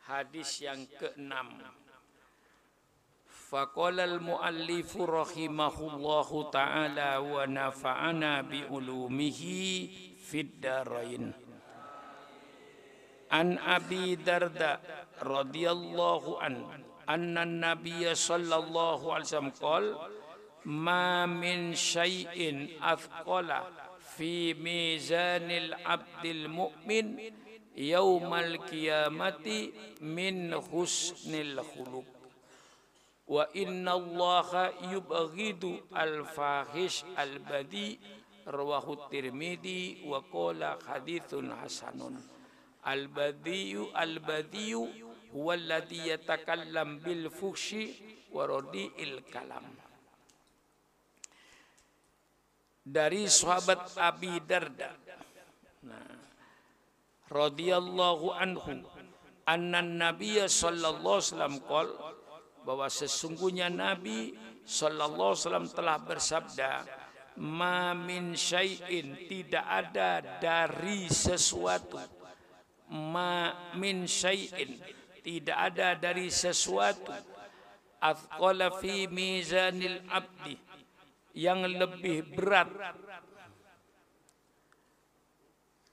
hadis 0.04 0.60
yang 0.60 0.84
keenam 1.00 1.56
faqala 3.24 4.04
al 4.04 4.20
muallifu 4.20 5.08
rahimahullahu 5.08 6.52
taala 6.52 7.24
wa 7.24 7.48
nafa'ana 7.48 8.44
bi 8.44 8.60
ulumihi 8.68 9.64
darain 10.60 11.32
عن 13.30 13.58
أبي 13.58 14.14
درداء 14.16 15.06
رضي 15.22 15.70
الله 15.70 16.42
عنه 16.42 16.66
أن 17.08 17.38
النبي 17.38 18.14
صلى 18.14 18.56
الله 18.56 19.14
عليه 19.14 19.24
وسلم 19.24 19.50
قال 19.62 19.96
ما 20.64 21.26
من 21.26 21.74
شيء 21.74 22.68
أثقل 22.82 23.50
في 24.16 24.54
ميزان 24.54 25.50
العبد 25.50 26.24
المؤمن 26.24 27.06
يوم 27.76 28.34
القيامة 28.34 29.68
من 30.00 30.60
حسن 30.60 31.34
الخلق. 31.34 32.20
wa 33.30 33.46
inna 33.54 33.94
allaha 33.94 34.74
yubghidu 34.90 35.78
al 35.94 36.26
fahish 36.26 37.06
al 37.14 37.38
badi 37.38 37.94
rawahu 38.42 39.06
tirmidzi 39.06 40.02
wa 42.80 42.88
qala 42.88 42.88
hadithun 42.88 42.88
hasanun 42.88 42.88
al 42.88 43.08
badiyu 43.08 43.82
al 43.94 44.18
badiyu 44.18 44.82
huwa 45.32 45.54
alladhi 45.54 46.08
yatakallam 46.08 46.98
bil 47.00 47.30
fuhshi 47.30 47.94
wa 48.32 48.46
radi'il 48.46 49.22
kalam. 49.30 49.64
Dari 52.80 53.28
sahabat 53.28 53.94
Abi 53.96 54.40
Darda. 54.42 54.96
Nah 55.82 56.20
anhu 57.30 58.82
anna 59.46 59.82
nabiyya 59.82 60.50
sallallahu 60.50 61.18
alaihi 61.22 61.30
wasallam 61.30 61.54
bahwa 62.66 62.86
sesungguhnya 62.90 63.70
Nabi 63.70 64.34
sallallahu 64.66 65.32
alaihi 65.34 65.42
wasallam 65.46 65.68
telah 65.70 65.96
bersabda 66.02 66.72
ma 67.40 67.94
min 67.94 68.34
syai'in 68.34 69.16
tidak 69.30 69.64
ada 69.64 70.42
dari 70.42 71.06
sesuatu 71.08 72.19
ma 72.90 73.54
min 73.78 74.04
syai'in. 74.04 74.78
Tidak 75.20 75.54
ada 75.54 75.94
dari 75.94 76.28
sesuatu. 76.28 77.14
Afqala 78.02 78.74
fi 78.82 79.06
mizanil 79.06 80.02
abdi. 80.10 80.58
Yang 81.36 81.60
lebih 81.78 82.18
berat. 82.34 82.70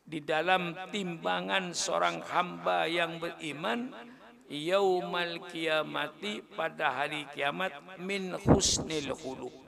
Di 0.08 0.24
dalam 0.24 0.72
timbangan 0.90 1.76
seorang 1.76 2.24
hamba 2.32 2.88
yang 2.88 3.20
beriman 3.20 3.92
yaumal 4.48 5.44
kiamati 5.52 6.40
pada 6.56 7.04
hari 7.04 7.28
kiamat 7.36 7.76
min 8.00 8.34
husnil 8.34 9.14
khuluq. 9.14 9.68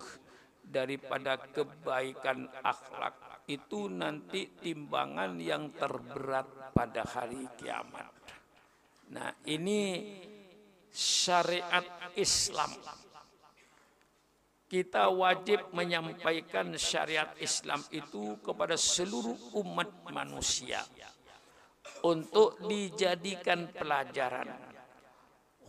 Daripada 0.63 1.35
kebaikan 1.49 2.45
akhlak 2.61 3.28
itu 3.49 3.89
nanti 3.89 4.45
timbangan 4.61 5.41
yang 5.41 5.73
terberat 5.73 6.69
pada 6.69 7.01
hari 7.01 7.49
kiamat. 7.57 8.13
Nah, 9.09 9.33
ini 9.49 10.05
syariat 10.93 12.13
Islam. 12.13 12.69
Kita 14.69 15.09
wajib 15.09 15.73
menyampaikan 15.73 16.77
syariat 16.77 17.33
Islam 17.41 17.81
itu 17.89 18.37
kepada 18.45 18.77
seluruh 18.77 19.57
umat 19.65 19.89
manusia 20.13 20.85
untuk 22.05 22.61
dijadikan 22.69 23.65
pelajaran 23.73 24.69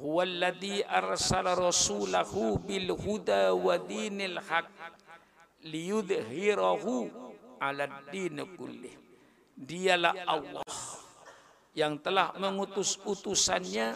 huwallazi 0.01 0.85
arsala 0.85 1.57
rasulahu 1.57 2.61
bil 2.65 2.93
huda 2.97 3.53
wa 3.53 3.77
dinil 3.77 4.41
haq 4.41 4.69
liyudhhirahu 5.65 7.09
ala 7.61 8.09
din 8.09 8.41
kullih 8.57 8.97
dialah 9.55 10.17
Allah 10.25 10.65
yang 11.77 12.01
telah 12.01 12.33
mengutus 12.41 12.97
utusannya 13.05 13.95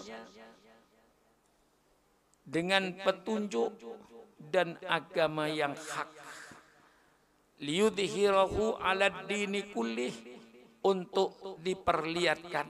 dengan 2.44 2.92
petunjuk 3.00 3.72
dan 4.52 4.76
agama 4.84 5.48
yang 5.48 5.72
hak. 5.72 6.12
Liyudhhirahu 7.64 8.76
ala 8.76 9.08
dini 9.24 9.64
untuk 10.84 11.58
diperlihatkan 11.64 12.68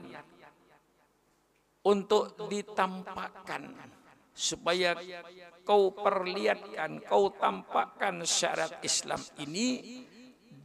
untuk 1.85 2.33
ditampakkan 2.49 3.77
supaya 4.35 4.97
kau 5.61 5.93
perlihatkan, 5.93 7.05
kau 7.05 7.29
tampakkan 7.37 8.25
syarat 8.25 8.81
Islam 8.81 9.21
ini 9.37 10.01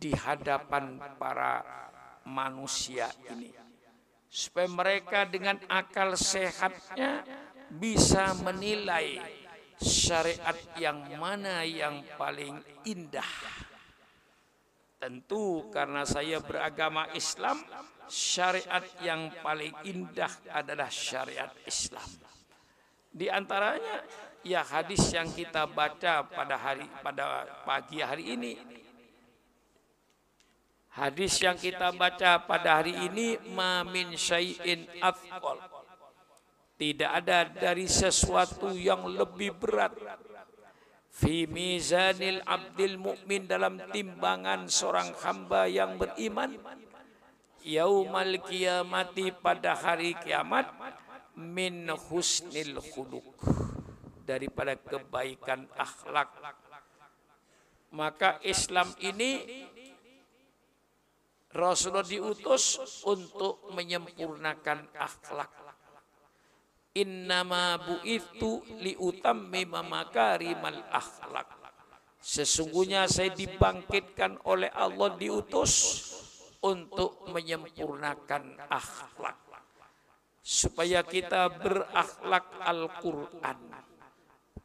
di 0.00 0.16
hadapan 0.16 0.96
para 1.20 1.60
manusia 2.24 3.12
ini. 3.28 3.52
supaya 4.30 4.70
mereka 4.70 5.26
dengan 5.26 5.58
akal 5.66 6.14
sehatnya 6.14 7.26
bisa 7.66 8.30
menilai 8.46 9.18
syariat 9.82 10.54
yang 10.78 11.18
mana 11.18 11.66
yang 11.66 12.06
paling 12.14 12.62
indah. 12.86 13.26
Tentu 15.02 15.66
karena 15.74 16.06
saya 16.06 16.38
beragama 16.38 17.10
Islam, 17.16 17.58
syariat 18.06 18.84
yang 19.00 19.34
paling 19.42 19.72
indah 19.82 20.30
adalah 20.52 20.92
syariat 20.92 21.50
Islam. 21.64 22.06
Di 23.10 23.26
antaranya 23.26 24.06
ya 24.46 24.62
hadis 24.62 25.10
yang 25.10 25.26
kita 25.32 25.66
baca 25.66 26.22
pada 26.28 26.54
hari 26.54 26.86
pada 27.00 27.48
pagi 27.64 27.98
hari 27.98 28.36
ini. 28.36 28.54
Hadis 30.90 31.38
yang 31.38 31.54
kita 31.54 31.94
baca 31.94 32.42
pada 32.50 32.82
hari 32.82 32.90
ini 32.90 33.38
ma 33.54 33.86
min 33.86 34.18
syai'in 34.18 34.90
afqal. 34.98 35.62
Tidak 36.74 37.06
ada 37.06 37.46
dari 37.46 37.86
sesuatu 37.86 38.74
yang 38.74 39.06
lebih 39.06 39.54
berat. 39.54 39.94
fi 41.10 41.46
mizanil 41.46 42.42
abdil 42.42 42.98
mukmin 42.98 43.46
dalam 43.46 43.78
timbangan 43.94 44.66
seorang 44.66 45.14
hamba 45.22 45.70
yang 45.70 45.94
beriman. 45.94 46.58
yaumal 47.60 48.40
kiamati 48.40 49.28
pada 49.36 49.76
hari 49.76 50.16
kiamat 50.16 50.64
min 51.36 51.92
husnil 51.92 52.80
khuluq 52.80 53.36
daripada 54.26 54.74
kebaikan 54.74 55.68
akhlak. 55.76 56.34
maka 57.92 58.38
Islam 58.46 58.90
ini 59.02 59.44
Rasulullah 61.50 62.06
diutus 62.06 62.78
untuk 63.02 63.74
menyempurnakan 63.74 64.86
akhlak 64.94 65.50
Innama 66.90 67.78
bu'ithu 67.78 68.66
liutammima 68.82 69.78
makarimal 69.86 70.82
akhlak. 70.90 71.46
Sesungguhnya 72.18 73.06
saya 73.06 73.30
dibangkitkan 73.30 74.42
oleh 74.42 74.66
Allah 74.74 75.14
diutus 75.14 76.02
untuk 76.58 77.30
menyempurnakan 77.30 78.58
akhlak. 78.66 79.38
Supaya 80.42 81.06
kita 81.06 81.46
berakhlak 81.62 82.58
Al-Quran. 82.58 83.58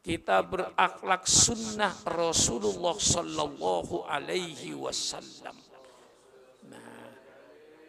Kita 0.02 0.42
berakhlak 0.42 1.30
sunnah 1.30 1.94
Rasulullah 2.10 2.98
Sallallahu 2.98 4.10
Alaihi 4.10 4.74
Wasallam. 4.74 5.65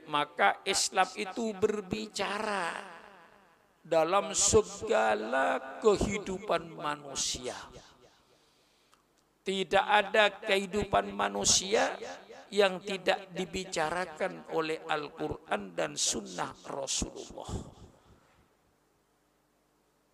Maka 0.07 0.63
Islam 0.63 1.09
itu 1.19 1.51
berbicara 1.59 2.71
dalam 3.83 4.35
segala 4.35 5.79
kehidupan 5.83 6.75
manusia. 6.75 7.55
Tidak 9.47 9.87
ada 9.87 10.43
kehidupan 10.43 11.15
manusia 11.15 11.95
yang 12.51 12.83
tidak 12.83 13.31
dibicarakan 13.35 14.51
oleh 14.55 14.83
Al-Quran 14.87 15.75
dan 15.75 15.95
Sunnah 15.95 16.55
Rasulullah. 16.67 17.51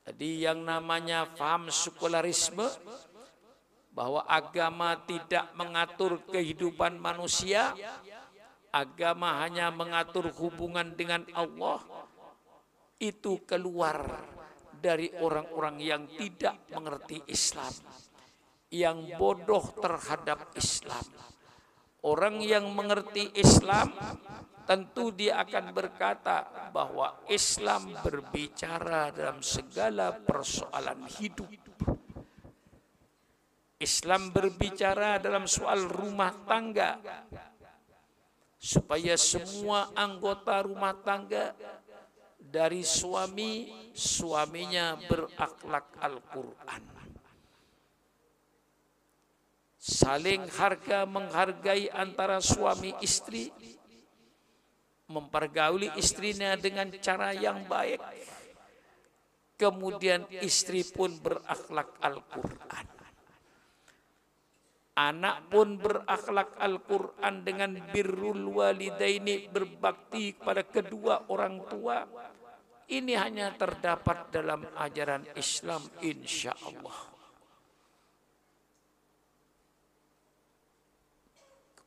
Jadi 0.03 0.45
yang 0.45 0.67
namanya 0.67 1.31
faham 1.33 1.73
sekularisme 1.73 2.67
bahwa 3.93 4.25
agama 4.25 4.97
tidak 5.05 5.53
mengatur 5.55 6.25
kehidupan 6.29 6.97
manusia, 6.97 7.77
agama 8.73 9.45
hanya 9.45 9.69
mengatur 9.69 10.33
hubungan 10.33 10.97
dengan 10.97 11.29
Allah, 11.37 11.85
itu 12.97 13.45
keluar 13.45 14.01
dari 14.73 15.13
orang-orang 15.21 15.77
yang 15.79 16.03
tidak 16.17 16.67
mengerti 16.73 17.21
Islam, 17.29 17.71
yang 18.73 19.15
bodoh 19.21 19.63
terhadap 19.77 20.57
Islam. 20.57 21.05
Orang 22.03 22.43
yang 22.43 22.67
mengerti 22.75 23.31
Islam 23.39 23.95
tentu 24.67 25.15
dia 25.15 25.39
akan 25.45 25.71
berkata 25.71 26.71
bahwa 26.75 27.23
Islam 27.31 27.95
berbicara 28.03 29.15
dalam 29.15 29.39
segala 29.39 30.11
persoalan 30.11 31.07
hidup. 31.21 31.47
Islam 33.79 34.31
berbicara 34.31 35.19
dalam 35.19 35.47
soal 35.51 35.87
rumah 35.91 36.31
tangga 36.47 37.03
supaya 38.62 39.18
semua 39.18 39.90
anggota 39.98 40.62
rumah 40.62 40.94
tangga 41.03 41.51
dari 42.38 42.87
suami 42.87 43.66
suaminya 43.90 44.94
berakhlak 45.11 45.98
Al-Quran. 45.98 46.83
Saling 49.83 50.46
harga 50.46 51.03
menghargai 51.03 51.90
antara 51.90 52.38
suami 52.38 52.94
istri 53.03 53.51
mempergauli 55.11 55.90
istrinya 55.98 56.55
dengan 56.55 56.87
cara 57.03 57.35
yang 57.35 57.66
baik. 57.66 57.98
Kemudian 59.59 60.22
istri 60.38 60.87
pun 60.87 61.18
berakhlak 61.18 61.98
Al-Quran 61.98 63.02
Anak 64.93 65.49
pun 65.49 65.81
berakhlak 65.81 66.53
Al-Quran 66.61 67.35
dengan 67.49 67.81
birrul 67.97 68.45
walidaini 68.53 69.49
berbakti 69.49 70.37
kepada 70.37 70.69
kedua 70.69 71.33
orang 71.33 71.65
tua 71.65 72.05
ini 72.93 73.17
hanya 73.17 73.49
terdapat 73.57 74.29
dalam 74.29 74.69
ajaran 74.77 75.25
Islam 75.33 75.81
insya 76.05 76.53
Allah. 76.61 76.99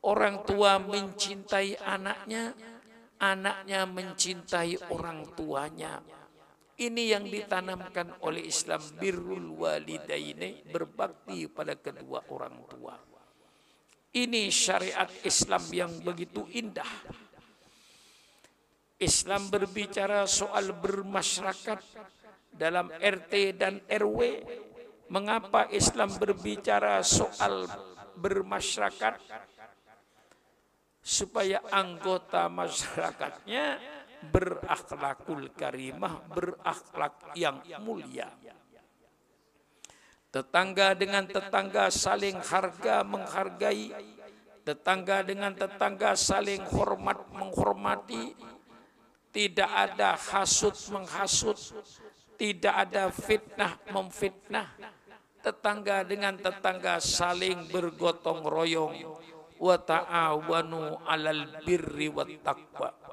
Orang 0.06 0.46
tua 0.46 0.82
mencintai 0.82 1.82
anaknya, 1.82 2.54
anaknya 3.22 3.86
mencintai 3.90 4.90
orang 4.94 5.30
tuanya. 5.34 6.02
Ini 6.76 7.04
yang 7.16 7.24
ditanamkan 7.24 8.20
oleh 8.28 8.52
Islam 8.52 8.84
birrul 9.00 9.64
walidaini 9.64 10.68
berbakti 10.68 11.48
pada 11.48 11.80
kedua 11.80 12.20
orang 12.32 12.56
tua. 12.68 12.96
Ini 14.16 14.48
syariat 14.52 15.08
Islam 15.24 15.64
yang 15.72 15.92
begitu 16.04 16.48
indah 16.52 16.88
Islam 18.96 19.52
berbicara 19.52 20.24
soal 20.24 20.72
bermasyarakat 20.72 21.80
dalam 22.56 22.88
RT 22.96 23.34
dan 23.60 23.84
RW. 23.92 24.20
Mengapa 25.12 25.68
Islam 25.70 26.16
berbicara 26.16 27.04
soal 27.04 27.68
bermasyarakat? 28.16 29.20
Supaya 31.06 31.62
anggota 31.70 32.50
masyarakatnya 32.50 33.78
berakhlakul 34.32 35.50
karimah, 35.54 36.22
berakhlak 36.32 37.34
yang 37.38 37.62
mulia. 37.82 38.30
Tetangga 40.34 40.92
dengan 41.00 41.24
tetangga 41.24 41.88
saling 41.88 42.36
harga 42.44 43.08
menghargai, 43.08 43.96
tetangga 44.68 45.24
dengan 45.24 45.56
tetangga 45.56 46.12
saling 46.20 46.60
hormat 46.68 47.24
menghormati, 47.32 48.36
tidak 49.32 49.72
ada 49.72 50.20
hasut 50.20 50.76
menghasut, 50.92 51.56
tidak 52.36 52.76
ada 52.88 53.12
fitnah 53.12 53.80
memfitnah. 53.92 54.68
Tetangga 55.40 56.02
dengan 56.02 56.36
tetangga 56.36 56.98
saling 57.00 57.70
bergotong 57.72 58.44
royong. 58.44 58.96
Wa 59.56 59.80
ta'awanu 59.80 61.00
'alal 61.08 61.64
birri 61.64 62.12
wat 62.12 62.28
taqwa. 62.44 63.05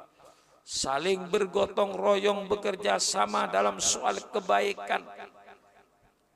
Saling 0.63 1.27
bergotong 1.27 1.99
royong 1.99 2.47
bekerja 2.47 3.03
sama 3.03 3.51
dalam 3.51 3.83
soal 3.83 4.19
kebaikan. 4.31 5.03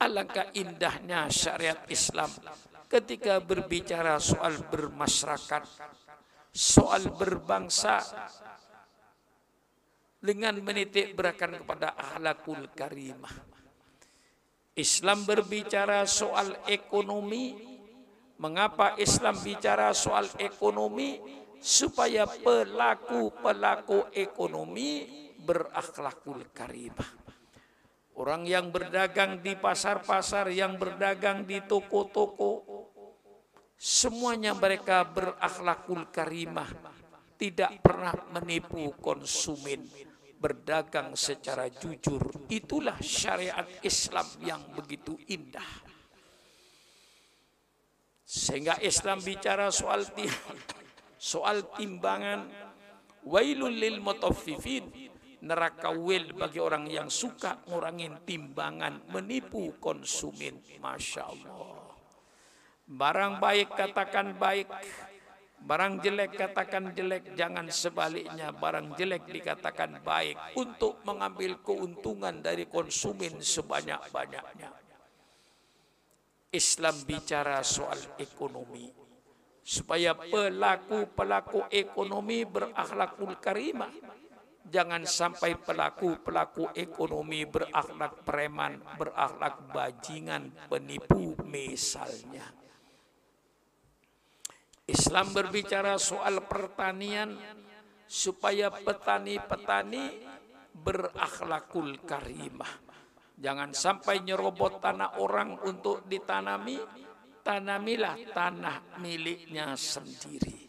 Alangkah 0.03 0.51
indahnya 0.53 1.31
syariat 1.31 1.81
Islam 1.89 2.29
ketika 2.91 3.41
berbicara 3.41 4.21
soal 4.21 4.61
bermasyarakat, 4.69 5.63
soal 6.53 7.17
berbangsa, 7.17 8.03
dengan 10.27 10.59
menitik 10.59 11.15
beratkan 11.15 11.55
kepada 11.55 11.95
akhlakul 11.95 12.67
karimah. 12.75 13.33
Islam 14.77 15.25
berbicara 15.25 16.05
soal 16.05 16.53
ekonomi. 16.67 17.75
Mengapa 18.37 19.01
Islam 19.01 19.41
bicara 19.41 19.97
soal 19.97 20.29
ekonomi? 20.37 21.17
Supaya 21.59 22.29
pelaku-pelaku 22.29 24.13
ekonomi 24.15 25.07
berakhlakul 25.41 26.51
karimah. 26.51 27.11
Orang 28.17 28.49
yang 28.49 28.73
berdagang 28.73 29.45
di 29.45 29.53
pasar-pasar, 29.55 30.49
yang 30.49 30.81
berdagang 30.81 31.45
di 31.45 31.61
toko-toko, 31.61 32.65
semuanya 33.77 34.57
mereka 34.57 35.05
berakhlakul 35.05 36.09
karimah, 36.09 36.71
tidak 37.37 37.85
pernah 37.85 38.17
menipu 38.33 38.97
konsumen 38.97 39.85
berdagang 40.37 41.17
secara 41.17 41.69
jujur. 41.69 42.49
Itulah 42.49 42.97
syariat 43.01 43.67
Islam 43.85 44.25
yang 44.45 44.63
begitu 44.73 45.17
indah. 45.29 45.71
Sehingga 48.27 48.81
Islam 48.83 49.23
bicara 49.23 49.71
soal 49.71 50.03
soal 51.17 51.65
timbangan. 51.75 52.49
Wailul 53.27 53.75
lil 53.75 53.99
mutaffifin. 53.99 54.87
Neraka 55.43 55.93
wil 55.93 56.33
bagi 56.33 56.59
orang 56.63 56.89
yang 56.89 57.11
suka 57.13 57.61
ngurangin 57.69 58.23
timbangan 58.23 59.03
menipu 59.11 59.75
konsumen. 59.83 60.63
Masya 60.79 61.23
Allah. 61.27 61.91
Barang 62.87 63.43
baik 63.43 63.75
katakan 63.75 64.39
baik. 64.39 64.71
Barang 65.67 65.99
jelek 65.99 66.39
katakan 66.39 66.95
jelek, 66.95 67.35
jangan 67.35 67.67
sebaliknya 67.73 68.55
barang 68.55 68.95
jelek 68.95 69.27
dikatakan 69.27 69.99
baik. 70.07 70.55
Untuk 70.55 71.03
mengambil 71.03 71.59
keuntungan 71.67 72.39
dari 72.39 72.71
konsumen 72.71 73.43
sebanyak-banyaknya. 73.43 74.71
Islam 76.55 76.97
bicara 77.03 77.61
soal 77.67 77.99
ekonomi 78.23 79.06
supaya 79.67 80.15
pelaku-pelaku 80.15 81.67
ekonomi 81.75 82.47
berakhlakul 82.47 83.35
karimah. 83.43 83.91
Jangan 84.67 85.03
sampai 85.07 85.59
pelaku-pelaku 85.59 86.71
ekonomi 86.75 87.43
berakhlak 87.47 88.23
preman, 88.23 88.79
berakhlak 88.99 89.67
bajingan, 89.75 90.55
penipu 90.71 91.35
misalnya. 91.43 92.47
Islam 94.87 95.35
berbicara 95.35 95.99
soal 95.99 96.47
pertanian 96.47 97.35
supaya 98.07 98.71
petani-petani 98.71 100.23
berakhlakul 100.71 102.07
karimah. 102.07 102.71
Jangan 103.35 103.75
sampai 103.75 104.23
nyerobot 104.23 104.79
tanah 104.79 105.19
orang 105.19 105.59
untuk 105.63 106.07
ditanami, 106.07 106.79
tanamilah 107.47 108.19
tanah 108.35 108.99
miliknya 108.99 109.79
sendiri. 109.79 110.67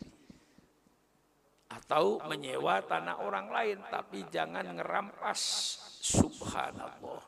Atau 1.73 2.21
menyewa 2.29 2.85
tanah 2.85 3.25
orang 3.25 3.49
lain, 3.49 3.77
tapi 3.89 4.29
jangan 4.29 4.77
ngerampas 4.77 5.41
subhanallah. 6.05 7.25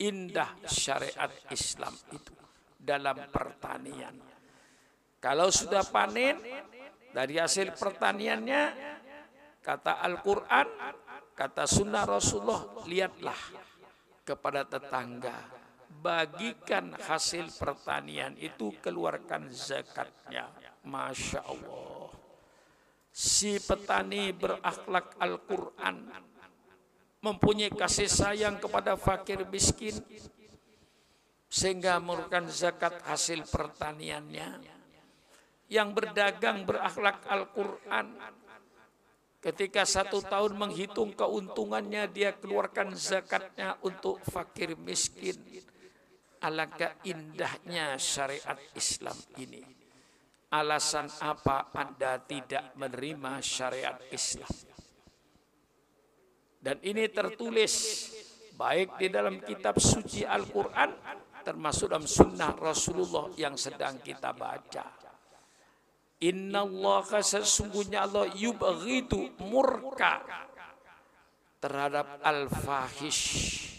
Indah 0.00 0.56
syariat 0.64 1.30
Islam 1.52 1.92
itu 2.10 2.32
dalam 2.80 3.28
pertanian 3.30 4.32
kalau 5.22 5.54
sudah 5.54 5.86
panen 5.86 6.34
dari 7.14 7.38
hasil 7.38 7.78
pertaniannya, 7.78 8.62
kata 9.62 10.02
Al-Quran, 10.02 10.66
kata 11.38 11.62
sunnah 11.62 12.02
Rasulullah, 12.02 12.82
lihatlah 12.90 13.38
kepada 14.26 14.66
tetangga. 14.66 15.61
Bagikan 16.02 16.98
hasil 16.98 17.54
pertanian 17.54 18.34
itu 18.42 18.74
keluarkan 18.82 19.46
zakatnya. 19.54 20.50
Masya 20.82 21.46
Allah. 21.46 22.10
Si 23.14 23.62
petani 23.62 24.34
berakhlak 24.34 25.14
Al-Quran. 25.22 26.10
Mempunyai 27.22 27.70
kasih 27.70 28.10
sayang 28.10 28.58
kepada 28.58 28.98
fakir 28.98 29.46
miskin. 29.46 29.94
Sehingga 31.46 32.02
merupakan 32.02 32.50
zakat 32.50 32.98
hasil 33.06 33.46
pertaniannya 33.46 34.82
yang 35.72 35.96
berdagang 35.96 36.68
berakhlak 36.68 37.24
Al-Quran. 37.24 38.12
Ketika 39.42 39.88
satu 39.88 40.20
tahun 40.20 40.54
menghitung 40.54 41.16
keuntungannya, 41.16 42.06
dia 42.12 42.36
keluarkan 42.36 42.92
zakatnya 42.94 43.80
untuk 43.80 44.20
fakir 44.28 44.76
miskin. 44.76 45.34
Alangkah 46.42 46.98
indahnya 47.06 47.94
syariat 47.96 48.58
Islam 48.74 49.14
ini. 49.38 49.62
Alasan 50.52 51.08
apa 51.22 51.72
Anda 51.72 52.20
tidak 52.20 52.76
menerima 52.76 53.40
syariat 53.40 53.96
Islam? 54.12 54.50
Dan 56.62 56.78
ini 56.84 57.08
tertulis 57.08 57.74
baik 58.54 59.00
di 59.00 59.08
dalam 59.10 59.40
kitab 59.42 59.80
suci 59.80 60.22
Al-Quran 60.22 60.90
termasuk 61.42 61.90
dalam 61.90 62.06
sunnah 62.06 62.54
Rasulullah 62.54 63.34
yang 63.34 63.58
sedang 63.58 63.98
kita 63.98 64.30
baca. 64.30 64.86
Inna 66.22 66.62
Allah 66.62 67.02
sesungguhnya 67.18 68.06
Allah 68.06 68.30
yubghidu 68.30 69.42
murka 69.42 70.22
terhadap 71.58 72.22
al-fahish. 72.22 73.71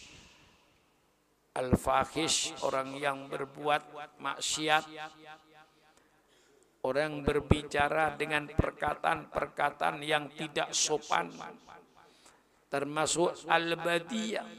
Al-fahish 1.54 2.58
orang 2.66 2.98
yang 2.98 3.30
berbuat 3.30 3.84
maksiat. 4.18 4.86
Orang 6.84 7.24
berbicara 7.24 8.18
dengan 8.20 8.50
perkataan-perkataan 8.52 10.04
yang 10.04 10.28
tidak 10.34 10.76
sopan. 10.76 11.32
Termasuk 12.68 13.48
al-badiyah. 13.48 14.50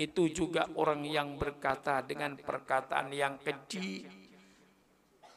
Itu 0.00 0.32
juga 0.32 0.64
orang 0.80 1.04
yang 1.04 1.36
berkata 1.36 2.00
dengan 2.00 2.40
perkataan 2.40 3.12
yang 3.12 3.36
keji 3.36 4.08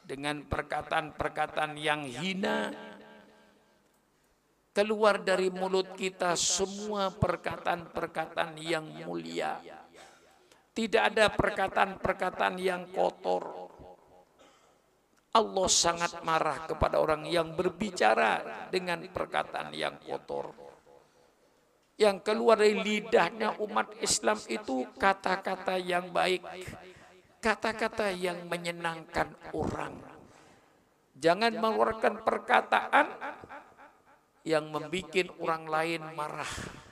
dengan 0.04 0.44
perkataan-perkataan 0.44 1.80
yang 1.80 2.04
hina 2.04 2.72
keluar 4.76 5.24
dari 5.24 5.48
mulut 5.48 5.96
kita 5.96 6.36
semua 6.36 7.08
perkataan-perkataan 7.08 8.60
yang 8.60 8.84
mulia 9.08 9.83
tidak 10.74 11.14
ada 11.14 11.30
perkataan-perkataan 11.30 12.58
yang 12.58 12.90
kotor. 12.90 13.70
Allah 15.34 15.68
sangat 15.70 16.22
marah 16.26 16.66
kepada 16.66 16.98
orang 16.98 17.26
yang 17.30 17.54
berbicara 17.54 18.66
dengan 18.70 19.02
perkataan 19.06 19.70
yang 19.70 19.98
kotor. 20.02 20.50
Yang 21.94 22.26
keluar 22.26 22.58
dari 22.58 22.74
lidahnya 22.74 23.54
umat 23.62 23.94
Islam 24.02 24.38
itu 24.50 24.82
kata-kata 24.98 25.78
yang 25.78 26.10
baik 26.10 26.42
kata-kata 27.38 28.10
yang 28.10 28.50
menyenangkan 28.50 29.30
orang. 29.54 29.94
Jangan 31.14 31.54
mengeluarkan 31.54 32.24
perkataan 32.26 33.06
yang 34.42 34.74
membuat 34.74 35.28
orang 35.38 35.64
lain 35.70 36.02
marah 36.18 36.83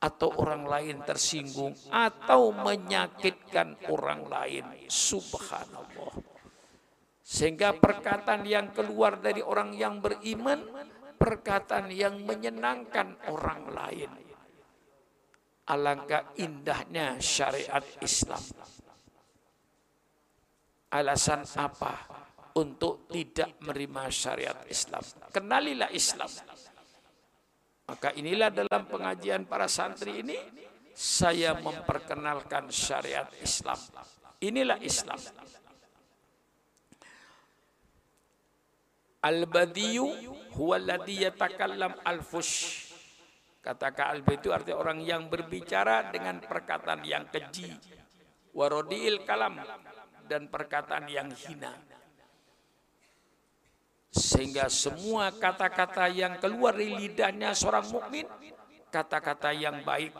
atau 0.00 0.32
orang 0.40 0.64
lain 0.64 0.96
tersinggung 1.04 1.76
atau 1.92 2.56
menyakitkan 2.56 3.76
orang 3.92 4.24
lain. 4.24 4.64
Subhanallah. 4.88 6.16
Sehingga 7.20 7.76
perkataan 7.76 8.42
yang 8.48 8.72
keluar 8.72 9.20
dari 9.20 9.44
orang 9.44 9.76
yang 9.76 10.00
beriman, 10.00 10.88
perkataan 11.20 11.92
yang 11.92 12.24
menyenangkan 12.24 13.28
orang 13.28 13.70
lain. 13.70 14.10
Alangkah 15.70 16.34
indahnya 16.40 17.20
syariat 17.22 17.84
Islam. 18.02 18.42
Alasan 20.90 21.46
apa 21.54 21.94
untuk 22.58 23.06
tidak 23.06 23.62
menerima 23.62 24.10
syariat 24.10 24.58
Islam? 24.66 25.04
Kenalilah 25.30 25.92
Islam. 25.94 26.26
Maka 27.90 28.14
inilah 28.14 28.54
dalam 28.54 28.86
pengajian 28.86 29.50
para 29.50 29.66
santri 29.66 30.22
ini 30.22 30.38
saya 30.94 31.58
memperkenalkan 31.58 32.70
syariat 32.70 33.26
Islam. 33.42 33.74
Inilah 34.38 34.78
Islam. 34.78 35.18
Al-badiyu 39.26 40.06
huwa 40.54 40.78
alladhi 40.78 41.26
yatakallam 41.26 41.98
al-fush. 42.06 42.94
Kata 43.58 43.90
al-badiyu 44.06 44.54
artinya 44.54 44.78
orang 44.78 45.02
yang 45.02 45.26
berbicara 45.26 46.14
dengan 46.14 46.38
perkataan 46.38 47.02
yang 47.02 47.26
keji. 47.26 47.74
Warodiil 48.54 49.26
kalam 49.26 49.58
dan 50.30 50.46
perkataan 50.46 51.10
yang 51.10 51.34
hina. 51.34 51.74
Sehingga 54.10 54.66
semua 54.66 55.30
kata-kata 55.30 56.10
yang 56.10 56.42
keluar 56.42 56.74
dari 56.74 56.98
lidahnya 56.98 57.54
seorang 57.54 57.86
mukmin 57.94 58.26
kata-kata 58.90 59.54
yang 59.54 59.86
baik, 59.86 60.10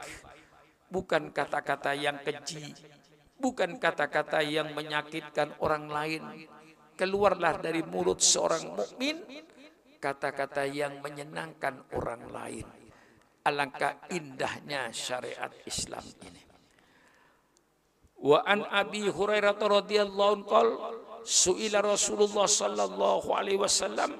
bukan 0.86 1.34
kata-kata 1.34 1.98
yang 1.98 2.22
keji, 2.22 2.70
bukan 3.34 3.82
kata-kata 3.82 4.46
yang 4.46 4.70
menyakitkan 4.78 5.58
orang 5.58 5.90
lain. 5.90 6.22
Keluarlah 6.94 7.58
dari 7.58 7.82
mulut 7.82 8.22
seorang 8.22 8.78
mukmin 8.78 9.26
kata-kata 9.98 10.70
yang 10.70 11.02
menyenangkan 11.02 11.90
orang 11.96 12.30
lain. 12.30 12.66
Alangkah 13.42 14.06
indahnya 14.12 14.92
syariat 14.94 15.50
Islam 15.66 16.04
ini. 16.28 16.42
Wa 18.20 18.44
an 18.44 18.68
Abi 18.68 19.08
Hurairah 19.08 19.56
radhiyallahu 19.56 20.44
anhu 20.44 21.09
suila 21.24 21.84
Rasulullah 21.84 22.46
sallallahu 22.48 23.28
alaihi 23.34 23.60
wasallam 23.60 24.16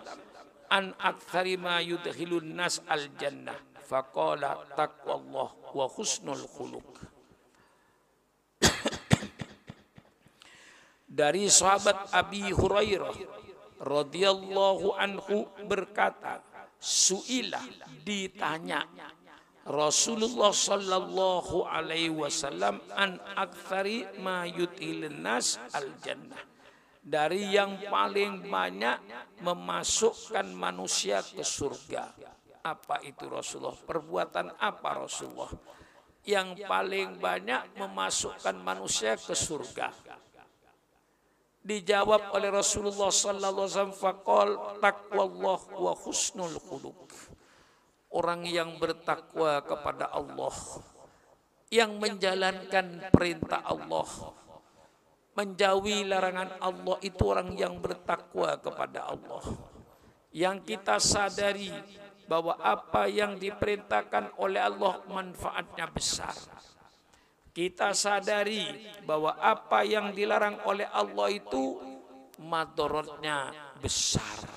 an 0.70 0.94
aktsari 1.00 1.56
ma 1.58 1.82
yudkhilun 1.82 2.54
nas 2.54 2.78
al 2.86 3.10
jannah 3.18 3.56
faqala 3.82 4.62
taqwallah 4.78 5.48
wa 5.74 5.86
husnul 5.90 6.46
khuluq. 6.46 6.90
Dari 11.10 11.50
sahabat 11.50 12.14
Abi 12.14 12.54
Hurairah 12.54 13.18
radhiyallahu 13.82 14.94
anhu 14.94 15.50
berkata 15.66 16.38
suilah 16.78 17.66
ditanya 18.06 18.86
Rasulullah 19.66 20.54
sallallahu 20.54 21.66
alaihi 21.66 22.14
wasallam 22.14 22.78
an 22.94 23.18
aktsari 23.34 24.06
ma 24.22 24.46
yutilin 24.46 25.18
nas 25.20 25.58
al 25.74 25.90
jannah 26.00 26.49
dari 27.10 27.50
yang 27.50 27.90
paling 27.90 28.46
banyak 28.46 29.02
memasukkan 29.42 30.46
manusia 30.54 31.18
ke 31.26 31.42
surga. 31.42 32.14
Apa 32.62 33.02
itu 33.02 33.26
Rasulullah? 33.26 33.74
Perbuatan 33.74 34.54
apa 34.54 34.90
Rasulullah? 34.94 35.50
Yang 36.22 36.62
paling 36.70 37.18
banyak 37.18 37.74
memasukkan 37.74 38.54
manusia 38.62 39.18
ke 39.18 39.34
surga. 39.34 39.90
Dijawab 41.60 42.30
oleh 42.32 42.48
Rasulullah 42.54 43.10
sallallahu 43.10 43.68
alaihi 43.68 43.74
wasallam 43.74 43.96
faqal 43.98 44.48
wa 45.76 45.92
husnul 45.92 46.56
khuluq 46.56 47.10
orang 48.16 48.48
yang 48.48 48.80
bertakwa 48.80 49.60
kepada 49.60 50.08
Allah 50.08 50.56
yang 51.68 52.00
menjalankan 52.00 53.12
perintah 53.12 53.60
Allah 53.62 54.08
menjauhi 55.36 56.06
larangan 56.06 56.58
Allah 56.58 56.96
itu 57.02 57.22
orang 57.26 57.54
yang 57.54 57.78
bertakwa 57.78 58.58
kepada 58.58 59.10
Allah 59.10 59.44
yang 60.30 60.62
kita 60.62 61.02
sadari 61.02 61.70
bahwa 62.30 62.54
apa 62.62 63.10
yang 63.10 63.34
diperintahkan 63.38 64.38
oleh 64.38 64.62
Allah 64.62 65.02
manfaatnya 65.10 65.90
besar 65.90 66.34
kita 67.50 67.90
sadari 67.98 68.70
bahwa 69.02 69.34
apa 69.42 69.82
yang 69.82 70.14
dilarang 70.14 70.62
oleh 70.70 70.86
Allah 70.86 71.28
itu 71.34 71.82
madorotnya 72.40 73.52
besar. 73.82 74.48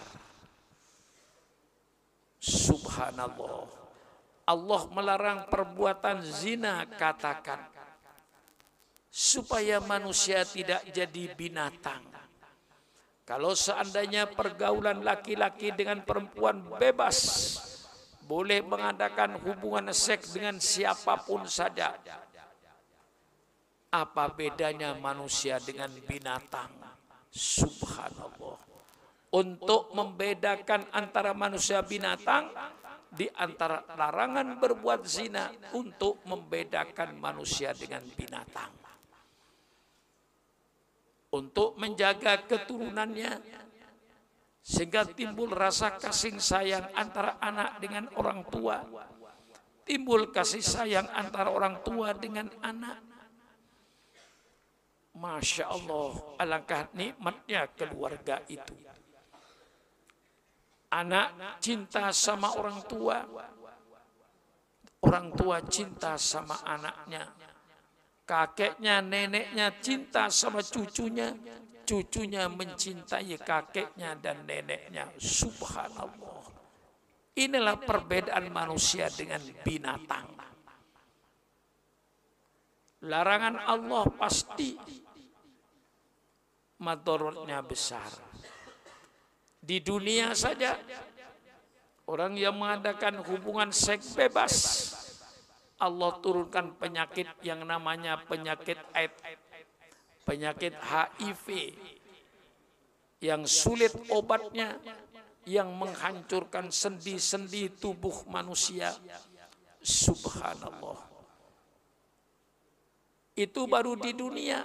Subhanallah. 2.40 3.68
Allah 4.44 4.82
melarang 4.92 5.48
perbuatan 5.48 6.20
zina 6.22 6.84
katakan 7.00 7.73
supaya 9.13 9.78
manusia 9.78 10.41
tidak 10.41 10.82
jadi 10.89 11.38
binatang. 11.38 12.02
Kalau 13.23 13.54
seandainya 13.54 14.26
pergaulan 14.26 15.06
laki-laki 15.06 15.69
dengan 15.69 16.02
perempuan 16.02 16.65
bebas, 16.82 17.21
boleh 18.26 18.65
mengadakan 18.65 19.38
hubungan 19.38 19.93
seks 19.93 20.34
dengan 20.34 20.58
siapa 20.58 21.21
pun 21.21 21.45
saja, 21.45 21.93
apa 23.93 24.26
bedanya 24.34 24.97
manusia 24.97 25.62
dengan 25.62 25.93
binatang? 26.10 26.73
Subhanallah. 27.30 28.60
Untuk 29.34 29.93
membedakan 29.93 30.89
antara 30.89 31.38
manusia 31.38 31.86
binatang 31.86 32.49
di 33.13 33.30
antara 33.38 33.86
larangan 33.93 34.58
berbuat 34.58 35.06
zina 35.06 35.54
untuk 35.78 36.21
membedakan 36.26 37.17
manusia 37.17 37.73
dengan 37.78 38.02
binatang. 38.17 38.83
Untuk 41.34 41.74
menjaga 41.82 42.46
keturunannya 42.46 43.41
sehingga 44.63 45.04
timbul 45.10 45.50
rasa 45.50 45.98
kasih 45.98 46.38
sayang 46.38 46.93
antara 46.93 47.41
anak 47.41 47.82
dengan 47.82 48.08
orang 48.15 48.46
tua. 48.48 48.86
Timbul 49.84 50.30
kasih 50.30 50.63
sayang 50.63 51.10
antara 51.12 51.52
orang 51.52 51.82
tua 51.84 52.15
dengan 52.15 52.48
anak 52.63 53.13
Masya 55.13 55.69
Allah, 55.69 56.17
alangkah 56.41 56.89
nikmatnya 56.98 57.69
keluarga 57.78 58.41
itu. 58.50 58.74
Anak 60.89 61.62
cinta 61.62 62.10
sama 62.10 62.58
orang 62.58 62.82
tua, 62.89 63.22
orang 65.06 65.28
tua 65.38 65.62
cinta 65.69 66.17
sama 66.17 66.65
anaknya, 66.65 67.30
kakeknya, 68.24 69.04
neneknya 69.04 69.72
cinta 69.84 70.32
sama 70.32 70.64
cucunya, 70.64 71.36
cucunya 71.84 72.48
mencintai 72.48 73.36
kakeknya 73.40 74.16
dan 74.20 74.48
neneknya. 74.48 75.12
Subhanallah. 75.20 76.44
Inilah 77.34 77.78
perbedaan 77.82 78.46
manusia 78.54 79.10
dengan 79.10 79.42
binatang. 79.66 80.38
Larangan 83.04 83.60
Allah 83.68 84.06
pasti 84.16 84.80
madorotnya 86.80 87.60
besar. 87.60 88.08
Di 89.64 89.84
dunia 89.84 90.32
saja 90.36 90.76
orang 92.08 92.36
yang 92.36 92.56
mengadakan 92.56 93.24
hubungan 93.28 93.72
seks 93.72 94.16
bebas 94.16 94.54
Allah 95.82 96.12
turunkan 96.22 96.78
penyakit 96.78 97.28
yang 97.42 97.66
namanya 97.66 98.22
penyakit 98.28 98.78
AIDS, 98.94 99.18
penyakit 100.24 100.74
HIV 100.78 101.74
yang 103.24 103.48
sulit 103.48 103.92
obatnya, 104.12 104.78
yang 105.44 105.72
menghancurkan 105.76 106.72
sendi-sendi 106.72 107.72
tubuh 107.80 108.28
manusia. 108.28 108.94
Subhanallah. 109.84 111.12
Itu 113.34 113.66
baru 113.66 113.98
di 113.98 114.14
dunia 114.14 114.62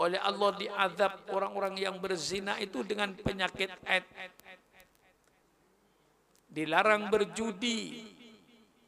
oleh 0.00 0.16
Allah 0.16 0.56
diazab 0.56 1.28
orang-orang 1.28 1.76
yang 1.76 2.00
berzina 2.00 2.56
itu 2.56 2.80
dengan 2.80 3.12
penyakit 3.12 3.68
AIDS. 3.84 4.08
Dilarang 6.48 7.12
berjudi. 7.12 8.08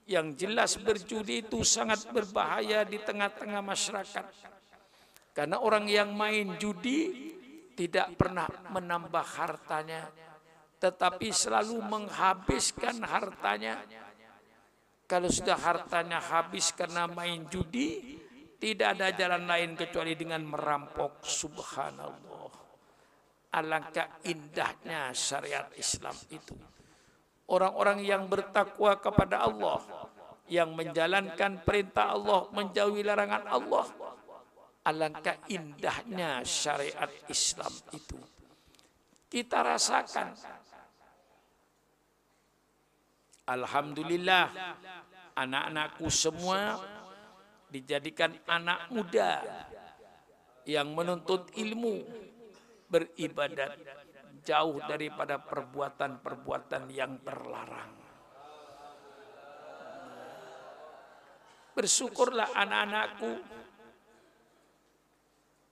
Yang 0.02 0.26
jelas 0.46 0.72
berjudi 0.82 1.46
itu 1.46 1.62
sangat 1.62 2.10
berbahaya 2.10 2.82
di 2.82 2.98
tengah-tengah 2.98 3.62
masyarakat. 3.62 4.26
Karena 5.32 5.56
orang 5.62 5.88
yang 5.88 6.12
main 6.12 6.58
judi 6.60 7.32
tidak 7.72 8.18
pernah 8.18 8.50
menambah 8.68 9.26
hartanya. 9.38 10.10
Tetapi 10.76 11.30
selalu 11.30 11.78
menghabiskan 11.80 13.00
hartanya. 13.06 13.80
Kalau 15.06 15.28
sudah 15.28 15.56
hartanya 15.56 16.18
habis 16.18 16.72
karena 16.74 17.06
main 17.06 17.46
judi, 17.46 18.18
tidak 18.62 18.98
ada 18.98 19.10
jalan 19.12 19.44
lain 19.44 19.70
kecuali 19.74 20.14
dengan 20.14 20.42
merampok 20.46 21.26
subhanallah. 21.26 22.50
Alangkah 23.52 24.22
indahnya 24.24 25.12
syariat 25.12 25.68
Islam 25.76 26.16
itu. 26.32 26.71
Orang-orang 27.52 28.00
yang 28.00 28.32
bertakwa 28.32 28.96
kepada 28.96 29.44
Allah, 29.44 29.84
yang 30.48 30.72
menjalankan 30.72 31.60
perintah 31.60 32.16
Allah, 32.16 32.48
menjauhi 32.48 33.04
larangan 33.04 33.44
Allah. 33.44 33.86
Alangkah 34.88 35.36
indahnya 35.52 36.40
syariat 36.48 37.12
Islam 37.28 37.70
itu. 37.92 38.16
Kita 39.28 39.60
rasakan. 39.60 40.32
Alhamdulillah 43.52 44.48
anak-anakku 45.36 46.08
semua 46.08 46.80
dijadikan 47.68 48.32
anak 48.48 48.88
muda 48.88 49.44
yang 50.64 50.88
menuntut 50.96 51.52
ilmu 51.52 52.00
beribadat 52.88 53.76
jauh 54.42 54.78
daripada 54.84 55.38
perbuatan-perbuatan 55.38 56.90
yang 56.90 57.22
terlarang. 57.22 57.94
Bersyukurlah 61.72 62.52
anak-anakku 62.52 63.32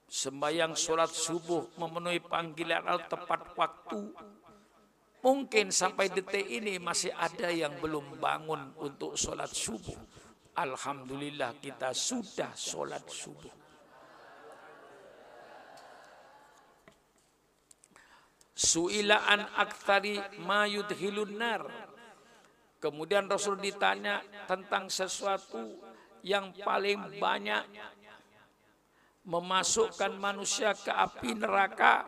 sembahyang 0.09 0.73
sholat 0.73 1.13
subuh 1.13 1.77
memenuhi 1.77 2.19
panggilan 2.19 2.83
Allah 2.89 3.05
tepat 3.05 3.53
waktu. 3.53 4.01
Mungkin 5.21 5.69
sampai 5.69 6.09
detik 6.09 6.49
ini 6.49 6.81
masih 6.81 7.13
ada 7.13 7.53
yang 7.53 7.77
belum 7.77 8.17
bangun 8.17 8.73
untuk 8.81 9.13
sholat 9.13 9.53
subuh. 9.53 9.93
Alhamdulillah 10.57 11.61
kita 11.61 11.93
sudah 11.93 12.49
sholat 12.57 13.05
subuh. 13.05 13.60
Su'ilaan 18.61 19.41
aktari 19.57 20.21
ma 20.45 20.69
yudhilun 20.69 21.33
nar. 21.33 21.65
Kemudian 22.77 23.25
Rasul 23.25 23.57
ditanya 23.57 24.21
tentang 24.45 24.85
sesuatu 24.85 25.81
yang 26.21 26.53
paling 26.61 27.17
banyak 27.17 27.65
memasukkan 29.25 30.13
manusia 30.13 30.77
ke 30.77 30.93
api 30.93 31.33
neraka. 31.33 32.05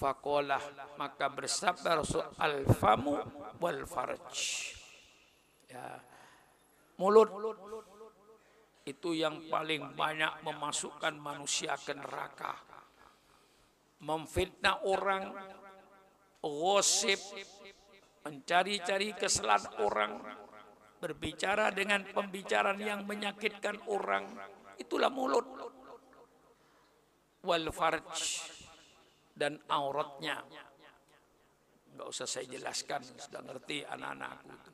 Fakolah 0.00 0.96
maka 0.96 1.28
bersabda 1.28 2.00
Rasul 2.00 2.24
al-famu 2.40 3.20
wal 3.60 3.84
farj 3.84 4.32
Ya. 5.68 6.00
Mulut 6.96 7.28
itu 8.88 9.12
yang 9.12 9.52
paling 9.52 9.92
banyak 9.92 10.40
memasukkan 10.40 11.12
manusia 11.20 11.76
ke 11.76 11.92
neraka. 11.92 12.56
Memfitnah 13.98 14.86
orang, 14.86 15.34
gosip, 16.38 17.18
mencari-cari 18.22 19.10
kesalahan 19.18 19.66
orang, 19.82 20.12
berbicara 21.02 21.74
dengan 21.74 22.06
pembicaraan 22.06 22.78
yang 22.78 23.02
menyakitkan 23.02 23.82
orang, 23.90 24.26
itulah 24.78 25.10
mulut. 25.10 25.46
Wal 27.42 27.70
farj 27.70 28.42
dan 29.34 29.58
auratnya. 29.70 30.42
Enggak 31.94 32.08
usah 32.10 32.26
saya 32.26 32.46
jelaskan, 32.46 33.02
sudah 33.02 33.42
ngerti 33.42 33.82
anak-anakku 33.82 34.50
itu. 34.54 34.70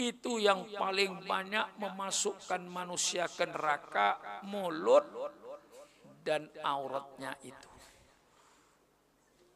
itu 0.00 0.40
yang 0.40 0.64
paling 0.72 1.28
banyak 1.28 1.76
memasukkan 1.76 2.62
manusia 2.64 3.28
ke 3.28 3.44
neraka 3.44 4.40
mulut 4.48 5.04
dan 6.20 6.48
auratnya 6.60 7.34
itu. 7.44 7.70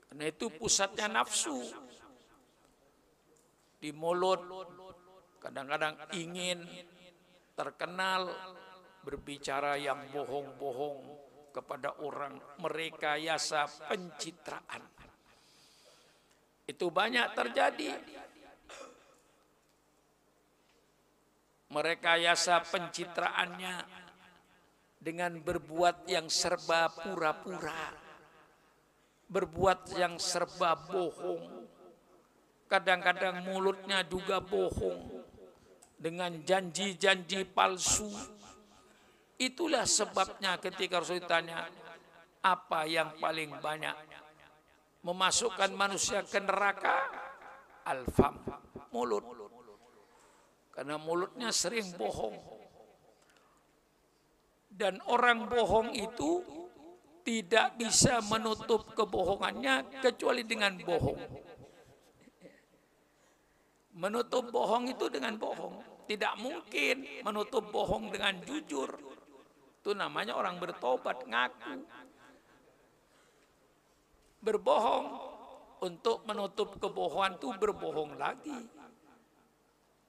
Karena 0.09 0.25
itu 0.31 0.47
pusatnya 0.55 1.11
nafsu 1.11 1.59
di 3.83 3.91
mulut 3.93 4.41
kadang-kadang 5.43 6.09
ingin 6.17 6.65
terkenal 7.53 8.33
berbicara 9.05 9.77
yang 9.77 10.09
bohong-bohong 10.09 11.01
kepada 11.53 12.01
orang 12.01 12.41
mereka 12.59 13.21
yasa 13.21 13.69
pencitraan. 13.87 14.83
Itu 16.65 16.89
banyak 16.89 17.37
terjadi 17.37 17.91
merekayasa 21.75 22.63
pencitraannya 22.71 24.04
dengan 25.05 25.37
berbuat 25.37 26.09
yang 26.09 26.33
serba 26.33 26.89
pura-pura, 26.89 27.93
berbuat 29.29 30.01
yang 30.01 30.17
serba 30.17 30.73
bohong. 30.89 31.69
Kadang-kadang 32.65 33.45
mulutnya 33.45 34.01
juga 34.09 34.41
bohong 34.41 35.21
dengan 36.01 36.41
janji-janji 36.41 37.45
palsu. 37.53 38.09
Itulah 39.37 39.85
sebabnya 39.85 40.57
ketika 40.57 41.05
Rasul 41.05 41.21
ditanya, 41.21 41.69
apa 42.41 42.89
yang 42.89 43.13
paling 43.21 43.61
banyak 43.61 43.93
memasukkan 45.05 45.69
manusia 45.77 46.25
ke 46.25 46.41
neraka? 46.41 47.05
Alfam, 47.85 48.41
mulut 48.89 49.21
karena 50.73 50.97
mulutnya 50.97 51.53
sering 51.53 51.85
bohong. 52.01 52.54
Dan 54.75 54.99
orang 55.07 55.47
bohong 55.47 55.95
itu 55.95 56.43
tidak 57.23 57.79
bisa 57.79 58.19
menutup 58.27 58.91
kebohongannya 58.99 60.03
kecuali 60.03 60.43
dengan 60.43 60.75
bohong. 60.83 61.23
Menutup 63.95 64.51
bohong 64.51 64.91
itu 64.91 65.07
dengan 65.07 65.39
bohong. 65.39 65.79
Tidak 66.11 66.35
mungkin 66.43 67.07
menutup 67.23 67.71
bohong 67.71 68.11
dengan 68.11 68.35
jujur. 68.43 68.91
Itu 69.79 69.95
namanya 69.95 70.35
orang 70.35 70.59
bertobat, 70.59 71.23
ngaku. 71.23 71.87
Berbohong 74.43 75.07
untuk 75.87 76.27
menutup 76.27 76.77
kebohongan 76.83 77.39
itu 77.39 77.49
berbohong 77.57 78.19
lagi 78.19 78.74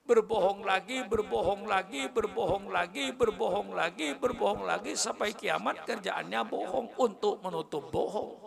berbohong 0.05 0.61
lagi, 0.61 1.01
berbohong 1.09 1.65
lagi, 1.65 2.05
berbohong 2.05 2.69
lagi, 2.69 3.09
berbohong 3.09 3.73
lagi, 3.73 4.13
berbohong 4.13 4.61
lagi 4.61 4.93
sampai 4.93 5.33
kiamat 5.33 5.81
kerjaannya 5.81 6.41
bohong 6.45 6.93
untuk 7.01 7.41
menutup 7.41 7.89
bohong. 7.89 8.37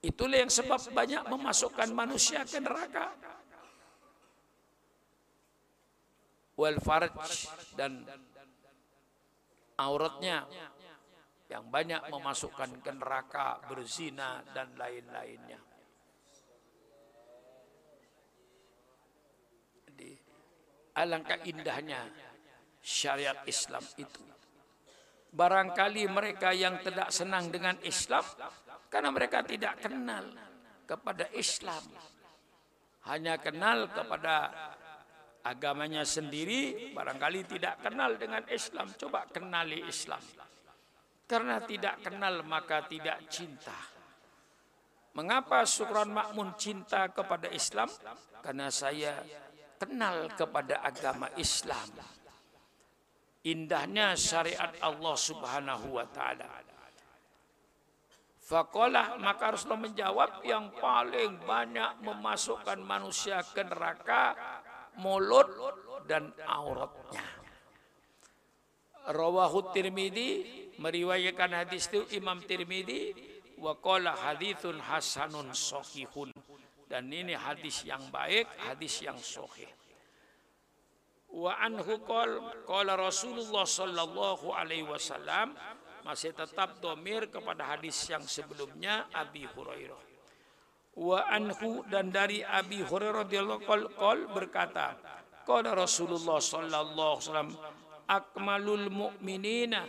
Itulah 0.00 0.46
yang 0.46 0.48
sebab 0.48 0.80
banyak 0.96 1.28
memasukkan 1.28 1.90
manusia 1.92 2.46
ke 2.46 2.56
neraka. 2.56 3.12
Wal 6.56 6.80
farj 6.80 7.12
dan 7.76 8.06
auratnya 9.76 10.48
yang 11.50 11.66
banyak 11.68 12.00
memasukkan 12.08 12.80
ke 12.80 12.92
neraka, 12.94 13.58
berzina 13.66 14.40
dan 14.54 14.72
lain-lainnya. 14.78 15.69
Alangkah 21.00 21.40
indahnya 21.48 22.04
syariat 22.84 23.40
Islam 23.48 23.80
itu. 23.96 24.20
Barangkali 25.32 26.04
mereka 26.10 26.52
yang 26.52 26.76
tidak 26.84 27.08
senang 27.08 27.48
dengan 27.48 27.78
Islam 27.86 28.20
karena 28.92 29.08
mereka 29.08 29.40
tidak 29.46 29.80
kenal 29.80 30.28
kepada 30.84 31.30
Islam. 31.32 31.80
Hanya 33.08 33.40
kenal 33.40 33.88
kepada 33.88 34.52
agamanya 35.46 36.04
sendiri, 36.04 36.92
barangkali 36.92 37.48
tidak 37.48 37.80
kenal 37.80 38.18
dengan 38.20 38.44
Islam. 38.50 38.92
Coba 38.98 39.24
kenali 39.30 39.86
Islam. 39.88 40.20
Karena 41.24 41.62
tidak 41.62 42.02
kenal 42.04 42.42
maka 42.42 42.84
tidak 42.90 43.24
cinta. 43.30 43.78
Mengapa 45.14 45.62
Sukran 45.62 46.10
Makmun 46.10 46.58
cinta 46.58 47.06
kepada 47.10 47.46
Islam? 47.50 47.86
Karena 48.42 48.66
saya 48.70 49.22
kenal 49.80 50.28
kepada 50.36 50.84
agama 50.84 51.32
Islam. 51.40 51.88
Indahnya 53.40 54.12
syariat 54.20 54.76
Allah 54.84 55.16
Subhanahu 55.16 55.96
wa 55.96 56.04
taala. 56.12 56.60
Fakolah 58.50 59.14
maka 59.22 59.54
Rasulullah 59.54 59.86
menjawab 59.86 60.30
yang 60.42 60.74
paling 60.74 61.38
banyak 61.46 62.02
memasukkan 62.02 62.82
manusia 62.82 63.40
ke 63.46 63.62
neraka 63.62 64.34
mulut 64.98 65.46
dan 66.10 66.34
auratnya. 66.50 67.22
Rawahu 69.06 69.70
Tirmidzi 69.70 70.30
meriwayatkan 70.82 71.50
hadis 71.62 71.88
itu 71.88 72.04
Imam 72.18 72.42
Tirmidzi 72.42 73.14
wa 73.62 73.78
qala 73.78 74.18
hasanun 74.18 75.54
sahihun 75.54 76.34
dan 76.90 77.06
ini 77.06 77.38
hadis 77.38 77.86
yang 77.86 78.02
baik, 78.10 78.50
hadis 78.66 79.06
yang 79.06 79.14
sahih. 79.22 79.70
Wa 81.30 81.54
anhu 81.62 82.02
qol 82.02 82.42
qala 82.66 82.98
Rasulullah 82.98 83.62
sallallahu 83.62 84.50
alaihi 84.50 84.82
wasallam 84.82 85.54
masih 86.02 86.34
tetap 86.34 86.82
domir 86.82 87.30
kepada 87.30 87.62
hadis 87.62 87.94
yang 88.10 88.26
sebelumnya 88.26 89.06
Abi 89.14 89.46
Hurairah. 89.46 90.02
Wa 90.98 91.30
anhu 91.30 91.86
dan 91.86 92.10
dari 92.10 92.42
Abi 92.42 92.82
Hurairah 92.82 93.22
radhiyallahu 93.22 93.94
qol 93.94 94.26
berkata, 94.34 94.98
qala 95.46 95.78
Rasulullah 95.78 96.42
sallallahu 96.42 97.14
alaihi 97.14 97.22
wasallam 97.30 97.52
akmalul 98.10 98.90
mu'minina 98.90 99.86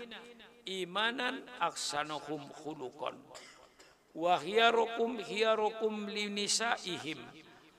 imanan 0.69 1.41
aksanuhum 1.57 2.45
khuluqan 2.61 3.17
wa 4.15 4.35
hiyarukum 4.39 5.19
hiyarukum 5.23 6.07
linisaihim 6.11 7.19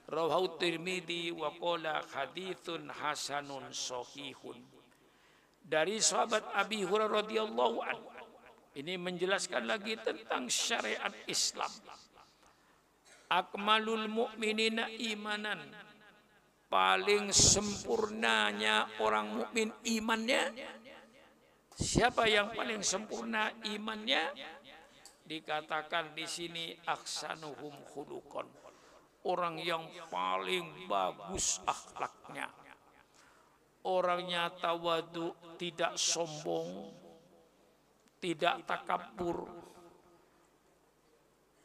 rawahu 0.09 0.57
tirmidzi 0.61 1.33
wa 1.33 1.53
qala 1.57 2.05
hadithun 2.13 2.89
hasanun 2.89 3.69
sahihun. 3.73 4.61
Dari 5.63 6.03
sahabat 6.03 6.43
Abi 6.59 6.83
Hurairah 6.83 7.23
radhiyallahu 7.23 7.79
anhu 7.87 8.11
ini 8.77 8.97
menjelaskan 8.97 9.69
lagi 9.69 9.95
tentang 10.01 10.49
syariat 10.49 11.13
Islam. 11.29 11.71
Akmalul 13.33 14.09
mu'minina 14.09 14.89
imanan. 14.89 15.61
Paling 16.73 17.29
sempurnanya 17.37 18.89
orang 19.05 19.45
mukmin 19.45 19.69
imannya 19.85 20.57
siapa 21.77 22.25
yang 22.25 22.49
paling 22.57 22.81
sempurna 22.81 23.53
imannya 23.69 24.33
dikatakan 25.33 26.13
di 26.13 26.29
sini 26.29 26.77
aksanuhum 26.85 27.73
khuluqan. 27.89 28.45
Orang 29.23 29.57
yang 29.57 29.87
paling 30.13 30.85
bagus 30.91 31.63
akhlaknya. 31.65 32.51
Orangnya 33.89 34.53
tawadu 34.61 35.33
tidak 35.57 35.97
sombong 35.97 36.93
tidak 38.23 38.63
takabur 38.71 39.51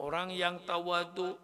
orang 0.02 0.34
yang 0.34 0.58
tawadu 0.66 1.38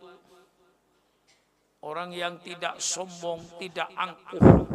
orang 1.86 2.10
yang 2.10 2.42
tidak 2.42 2.82
sombong 2.82 3.46
tidak 3.62 3.90
angkuh. 3.94 4.66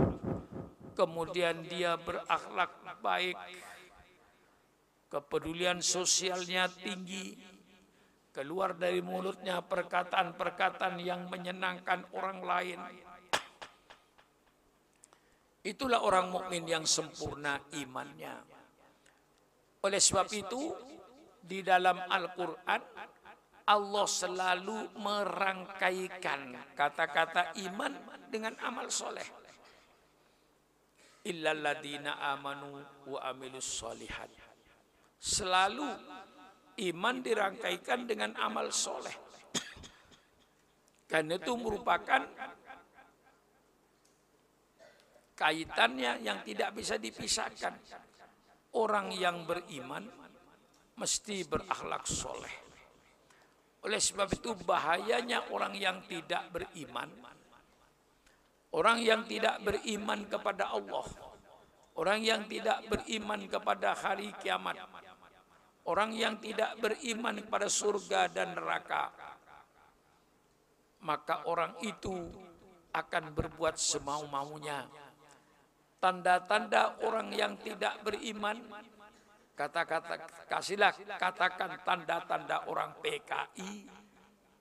Kemudian 0.95 1.63
dia 1.67 1.95
berakhlak 1.99 2.75
baik 3.03 3.39
kepedulian 5.09 5.81
sosialnya 5.81 6.69
tinggi, 6.69 7.33
keluar 8.31 8.77
dari 8.77 9.01
mulutnya 9.01 9.65
perkataan-perkataan 9.65 11.01
yang 11.01 11.27
menyenangkan 11.33 12.07
orang 12.15 12.41
lain. 12.45 12.81
Itulah 15.65 16.01
orang 16.07 16.31
mukmin 16.31 16.65
yang 16.65 16.87
sempurna 16.87 17.59
imannya. 17.75 18.37
Oleh 19.85 20.01
sebab 20.01 20.29
itu, 20.31 20.73
di 21.43 21.61
dalam 21.67 21.99
Al-Quran, 21.99 22.83
Allah 23.69 24.07
selalu 24.09 24.97
merangkaikan 24.97 26.73
kata-kata 26.73 27.53
iman 27.69 27.93
dengan 28.33 28.57
amal 28.65 28.89
soleh. 28.89 29.29
Illalladina 31.29 32.17
amanu 32.33 32.81
wa 33.13 33.21
amilus 33.29 33.69
solihat. 33.69 34.31
Selalu 35.19 35.87
iman 36.79 37.17
dirangkaikan 37.19 38.07
dengan 38.07 38.39
amal 38.39 38.71
soleh. 38.71 39.15
Karena 41.09 41.41
itu 41.41 41.53
merupakan 41.59 42.23
kaitannya 45.35 46.23
yang 46.23 46.39
tidak 46.47 46.71
bisa 46.75 46.95
dipisahkan. 46.99 47.75
Orang 48.77 49.11
yang 49.17 49.49
beriman 49.49 50.05
mesti 50.99 51.47
berakhlak 51.47 52.05
soleh. 52.05 52.55
Oleh 53.87 54.03
sebab 54.03 54.29
itu 54.35 54.53
bahayanya 54.67 55.49
orang 55.55 55.73
yang 55.79 56.03
tidak 56.11 56.51
beriman. 56.51 57.09
Orang 58.75 59.01
yang 59.01 59.25
tidak 59.25 59.65
beriman 59.65 60.29
kepada 60.29 60.77
Allah. 60.77 61.07
Orang 61.97 62.21
yang 62.21 62.45
tidak 62.51 62.85
beriman 62.85 63.49
kepada 63.49 63.97
hari 63.97 64.29
kiamat. 64.45 64.77
Orang 65.89 66.13
yang 66.13 66.37
tidak 66.37 66.77
beriman 66.77 67.41
kepada 67.41 67.69
surga 67.73 68.29
dan 68.29 68.53
neraka. 68.53 69.09
Maka 71.01 71.49
orang 71.49 71.81
itu 71.81 72.29
akan 72.93 73.33
berbuat 73.33 73.81
semau-maunya. 73.81 74.85
Tanda-tanda 75.99 77.01
orang 77.03 77.33
yang 77.33 77.57
tidak 77.59 78.05
beriman 78.05 78.61
Kata-kata 79.59 80.47
kasihlah 80.47 80.95
katakan 81.19 81.83
tanda-tanda 81.83 82.71
orang 82.71 82.95
PKI, 83.03 83.91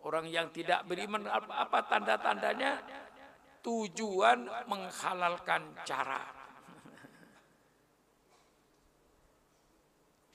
orang 0.02 0.26
yang 0.26 0.50
tidak 0.50 0.90
beriman 0.90 1.22
apa, 1.30 1.70
apa 1.70 1.80
tanda-tandanya? 1.86 2.82
Tujuan 3.62 4.50
menghalalkan 4.66 5.78
cara. 5.86 6.37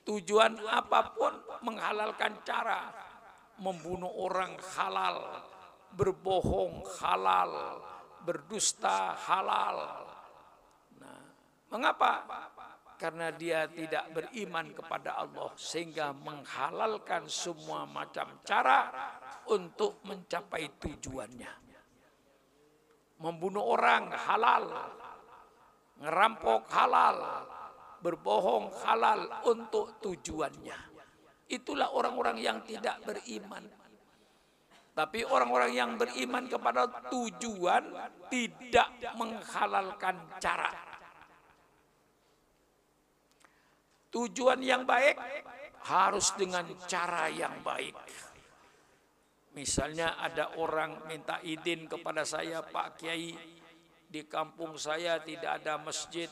Tujuan 0.03 0.59
apa 0.66 1.14
pun 1.14 1.34
menghalalkan 1.62 2.42
cara. 2.42 2.90
Membunuh 3.62 4.11
orang 4.11 4.59
halal, 4.74 5.38
berbohong 5.94 6.82
halal, 6.98 7.78
berdusta 8.26 9.14
halal. 9.14 10.09
Nah, 10.98 11.22
mengapa? 11.70 12.26
karena 13.03 13.34
dia 13.34 13.66
tidak 13.66 14.14
beriman 14.14 14.70
kepada 14.70 15.18
Allah 15.18 15.50
sehingga 15.59 16.14
menghalalkan 16.14 17.26
semua 17.26 17.82
macam 17.82 18.38
cara 18.46 18.94
untuk 19.50 19.98
mencapai 20.07 20.78
tujuannya. 20.78 21.50
Membunuh 23.18 23.74
orang 23.74 24.14
halal, 24.14 24.70
ngerampok 25.98 26.62
halal, 26.70 27.18
berbohong 28.03 28.74
halal 28.82 29.46
untuk 29.46 30.03
tujuannya. 30.03 30.78
Itulah 31.48 31.94
orang-orang 31.94 32.42
yang 32.42 32.59
tidak 32.66 32.98
beriman. 33.07 33.62
Tapi 34.92 35.24
orang-orang 35.24 35.72
yang 35.72 35.96
beriman 35.96 36.44
kepada 36.50 36.84
tujuan 37.09 37.96
tidak 38.28 38.92
menghalalkan 39.16 40.20
cara 40.36 40.92
Tujuan 44.12 44.61
yang 44.61 44.84
baik 44.84 45.16
harus 45.88 46.36
dengan 46.36 46.68
cara 46.84 47.32
yang 47.32 47.64
baik. 47.64 47.96
Misalnya 49.57 50.20
ada 50.20 50.53
orang 50.61 51.09
minta 51.09 51.40
izin 51.40 51.88
kepada 51.88 52.20
saya, 52.20 52.61
Pak 52.61 53.00
Kiai, 53.00 53.32
di 54.05 54.20
kampung 54.28 54.76
saya 54.76 55.16
tidak 55.24 55.64
ada 55.64 55.80
masjid. 55.80 56.28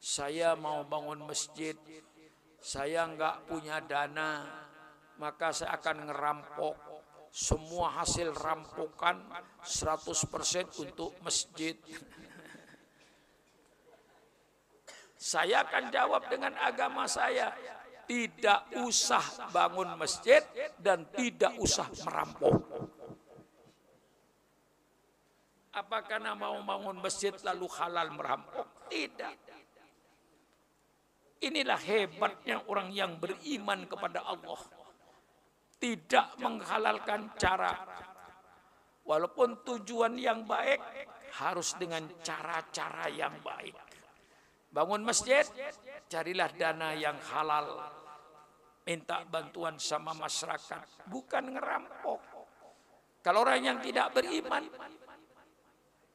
Saya 0.00 0.56
mau 0.56 0.80
bangun 0.88 1.28
masjid. 1.28 1.76
Saya 2.56 3.04
enggak 3.04 3.44
punya 3.44 3.84
dana, 3.84 4.48
maka 5.20 5.52
saya 5.52 5.76
akan 5.76 6.08
ngerampok 6.08 6.76
semua 7.28 8.00
hasil 8.00 8.32
rampokan 8.32 9.20
100% 9.60 10.88
untuk 10.88 11.12
masjid. 11.20 11.76
Saya 15.20 15.68
akan 15.68 15.92
jawab 15.92 16.32
dengan 16.32 16.56
agama 16.56 17.04
saya. 17.04 17.52
Tidak 18.08 18.82
usah 18.82 19.52
bangun 19.52 19.94
masjid 20.00 20.42
dan 20.80 21.06
tidak 21.12 21.54
usah 21.60 21.86
merampok. 22.08 22.56
Apakah 25.70 26.18
karena 26.18 26.34
mau 26.34 26.58
bangun 26.66 26.98
masjid 26.98 27.30
lalu 27.46 27.70
halal 27.78 28.10
merampok? 28.10 28.66
Tidak. 28.90 29.49
Inilah 31.40 31.80
hebatnya 31.80 32.60
orang 32.68 32.92
yang 32.92 33.16
beriman 33.16 33.88
kepada 33.88 34.20
Allah. 34.28 34.60
Tidak 35.80 36.36
menghalalkan 36.36 37.32
cara. 37.40 37.72
Walaupun 39.08 39.64
tujuan 39.64 40.20
yang 40.20 40.44
baik 40.44 40.80
harus 41.40 41.72
dengan 41.80 42.04
cara-cara 42.20 43.08
yang 43.08 43.32
baik. 43.40 43.72
Bangun 44.70 45.02
masjid, 45.02 45.42
carilah 46.06 46.52
dana 46.54 46.92
yang 46.94 47.16
halal. 47.32 47.88
Minta 48.84 49.22
bantuan 49.24 49.80
sama 49.80 50.12
masyarakat, 50.12 51.08
bukan 51.08 51.56
ngerampok. 51.56 52.20
Kalau 53.20 53.44
orang 53.44 53.60
yang 53.60 53.78
tidak 53.84 54.12
beriman, 54.16 54.64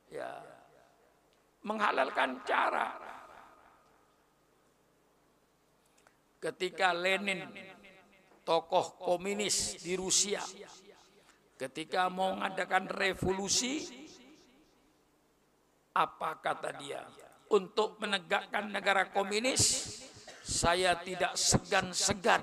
ya 0.09 0.41
menghalalkan 1.65 2.41
cara. 2.45 3.04
Ketika 6.45 6.93
Lenin, 6.93 7.41
tokoh 8.45 9.01
komunis 9.01 9.81
di 9.81 9.97
Rusia, 9.97 10.45
ketika 11.57 12.05
mau 12.13 12.37
mengadakan 12.37 12.85
revolusi, 12.85 13.81
apa 15.97 16.37
kata 16.37 16.69
dia? 16.77 17.01
untuk 17.53 18.01
menegakkan 18.01 18.73
negara 18.73 19.13
komunis, 19.13 19.61
saya 20.41 20.97
tidak 20.97 21.37
segan-segan 21.37 22.41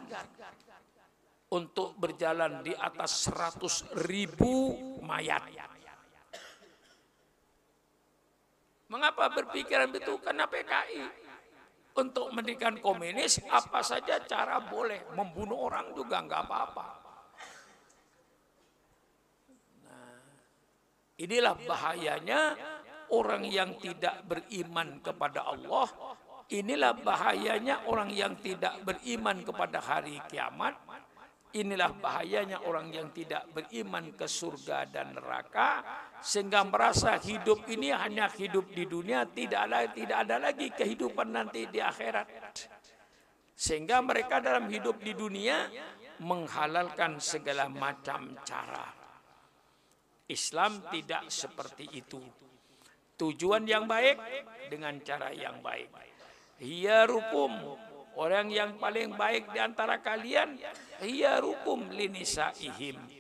untuk 1.51 1.99
berjalan 1.99 2.63
di 2.63 2.73
atas 2.73 3.29
100 3.31 4.07
ribu 4.07 4.79
mayat. 5.03 5.43
Mengapa 8.87 9.33
berpikiran 9.33 9.89
begitu? 9.89 10.21
Karena 10.21 10.45
PKI 10.45 11.22
untuk 11.93 12.33
mendirikan 12.33 12.81
komunis 12.81 13.43
apa 13.53 13.85
saja 13.85 14.25
cara 14.25 14.65
boleh 14.65 15.13
membunuh 15.13 15.69
orang 15.69 15.93
juga 15.93 16.25
nggak 16.25 16.43
apa-apa. 16.49 16.87
Nah, 19.85 20.17
inilah 21.21 21.57
bahayanya 21.69 22.41
orang 23.13 23.45
yang 23.45 23.77
tidak 23.77 24.25
beriman 24.25 25.05
kepada 25.05 25.45
Allah, 25.45 25.87
inilah 26.49 26.97
bahayanya 26.97 27.85
orang 27.85 28.09
yang 28.09 28.33
tidak 28.41 28.81
beriman 28.81 29.45
kepada 29.45 29.79
hari 29.85 30.17
kiamat. 30.33 30.77
Inilah 31.53 31.93
bahayanya 32.01 32.65
orang 32.65 32.89
yang 32.89 33.13
tidak 33.13 33.45
beriman 33.53 34.17
ke 34.17 34.25
surga 34.25 34.89
dan 34.89 35.13
neraka 35.13 35.85
sehingga 36.23 36.63
merasa 36.63 37.19
hidup 37.19 37.67
ini 37.67 37.91
hanya 37.91 38.31
hidup 38.31 38.71
di 38.71 38.87
dunia 38.87 39.27
tidak 39.27 39.67
ada 39.67 39.79
tidak 39.91 40.19
ada 40.23 40.37
lagi 40.39 40.71
kehidupan 40.71 41.35
nanti 41.35 41.67
di 41.67 41.83
akhirat. 41.83 42.29
Sehingga 43.53 43.99
mereka 44.01 44.39
dalam 44.39 44.71
hidup 44.71 45.03
di 45.03 45.13
dunia 45.13 45.67
menghalalkan 46.23 47.19
segala 47.19 47.67
macam 47.67 48.39
cara. 48.47 48.87
Islam 50.31 50.87
tidak 50.89 51.29
seperti 51.29 51.91
itu 51.93 52.23
tujuan 53.19 53.67
yang 53.69 53.85
baik 53.85 54.17
dengan 54.71 54.99
cara 55.05 55.35
yang 55.35 55.61
baik. 55.61 55.91
Hiya 56.63 57.11
rukum 57.11 57.51
orang 58.17 58.49
yang 58.49 58.79
paling 58.79 59.15
baik 59.19 59.53
di 59.53 59.59
antara 59.61 59.99
kalian 59.99 60.59
hiya 61.01 61.41
rukum 61.43 61.91
linisaihim 61.93 63.12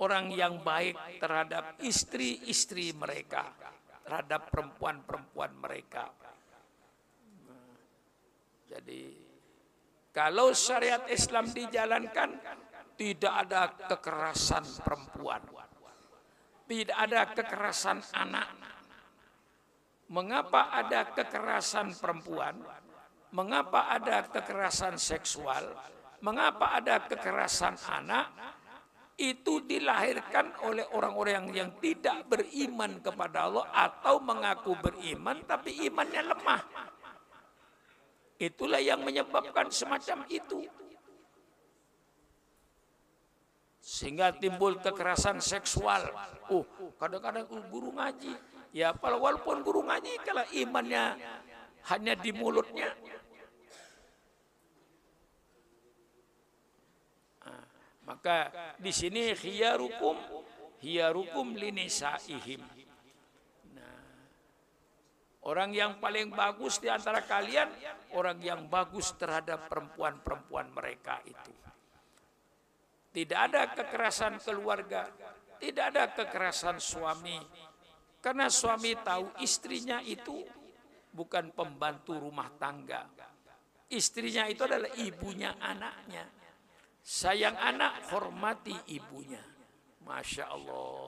orang 0.00 0.28
yang 0.32 0.60
baik 0.60 1.20
terhadap 1.20 1.80
istri-istri 1.80 2.92
mereka 2.92 3.52
terhadap 4.06 4.54
perempuan-perempuan 4.54 5.50
mereka. 5.58 6.06
Jadi 8.70 9.02
kalau 10.14 10.54
syariat 10.54 11.02
Islam 11.10 11.50
dijalankan 11.50 12.30
tidak 12.94 13.34
ada 13.34 13.62
kekerasan 13.90 14.64
perempuan. 14.80 15.42
Tidak 16.66 16.98
ada 16.98 17.30
kekerasan 17.30 17.98
anak. 18.14 18.48
Mengapa 20.06 20.70
ada 20.70 21.10
kekerasan 21.14 21.94
perempuan? 21.98 22.58
Mengapa 23.34 23.90
ada 23.90 24.22
kekerasan 24.26 24.98
seksual? 24.98 25.74
Mengapa 26.22 26.78
ada 26.78 27.06
kekerasan 27.06 27.74
anak? 27.86 28.55
Itu 29.16 29.64
dilahirkan 29.64 30.60
oleh 30.60 30.84
orang-orang 30.92 31.48
yang 31.48 31.72
tidak 31.80 32.28
beriman 32.28 33.00
kepada 33.00 33.48
Allah 33.48 33.64
atau 33.72 34.20
mengaku 34.20 34.76
beriman 34.76 35.40
tapi 35.48 35.88
imannya 35.88 36.22
lemah. 36.36 36.62
Itulah 38.36 38.76
yang 38.76 39.00
menyebabkan 39.00 39.72
semacam 39.72 40.28
itu. 40.28 40.68
Sehingga 43.80 44.36
timbul 44.36 44.76
kekerasan 44.84 45.40
seksual. 45.40 46.12
Oh, 46.52 46.68
kadang-kadang 47.00 47.48
guru 47.72 47.96
ngaji. 47.96 48.36
Ya, 48.76 48.92
walaupun 48.92 49.64
guru 49.64 49.80
ngaji 49.80 50.20
kalau 50.20 50.44
imannya 50.52 51.16
hanya 51.88 52.12
di 52.12 52.36
mulutnya. 52.36 52.92
Maka 58.06 58.54
di 58.78 58.94
sini 58.94 59.34
khiyarukum 59.34 60.16
khiyarukum 60.78 61.58
linisaihim. 61.58 62.62
Nah, 63.74 64.00
orang 65.50 65.74
yang 65.74 65.98
paling 65.98 66.30
bagus 66.30 66.78
di 66.78 66.86
antara 66.86 67.26
kalian 67.26 67.66
orang 68.14 68.38
yang 68.38 68.70
bagus 68.70 69.10
terhadap 69.18 69.66
perempuan-perempuan 69.66 70.70
mereka 70.70 71.18
itu. 71.26 71.52
Tidak 73.16 73.40
ada 73.40 73.72
kekerasan 73.72 74.38
keluarga, 74.44 75.08
tidak 75.56 75.84
ada 75.90 76.04
kekerasan 76.12 76.76
suami. 76.76 77.40
Karena 78.20 78.50
suami 78.50 78.92
tahu 79.06 79.40
istrinya 79.40 80.02
itu 80.02 80.44
bukan 81.14 81.48
pembantu 81.56 82.18
rumah 82.20 82.52
tangga. 82.60 83.08
Istrinya 83.88 84.50
itu 84.50 84.66
adalah 84.66 84.90
ibunya 84.98 85.56
anaknya. 85.62 86.35
Sayang 87.06 87.54
anak, 87.54 88.10
hormati 88.10 88.74
ibunya. 88.90 89.38
Masya 90.02 90.50
Allah. 90.50 91.06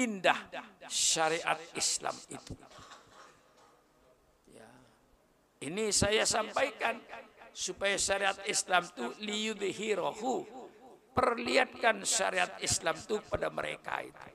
Indah 0.00 0.48
syariat 0.88 1.60
Islam 1.76 2.16
itu. 2.32 2.56
Ya. 4.48 4.68
Ini 5.68 5.92
saya 5.92 6.24
sampaikan 6.24 6.96
supaya 7.52 8.00
syariat 8.00 8.40
Islam 8.48 8.88
itu 8.88 9.04
liyudhirahu 9.20 10.46
perlihatkan 11.12 12.06
syariat 12.06 12.54
Islam 12.62 12.94
itu 12.94 13.18
pada 13.26 13.50
mereka 13.50 14.06
itu 14.06 14.28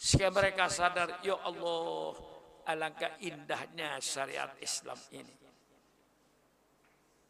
sehingga 0.00 0.30
mereka 0.30 0.70
sadar 0.70 1.18
ya 1.26 1.36
Allah 1.42 2.14
alangkah 2.70 3.18
indahnya 3.20 3.98
syariat 3.98 4.54
Islam 4.62 4.96
ini 5.10 5.39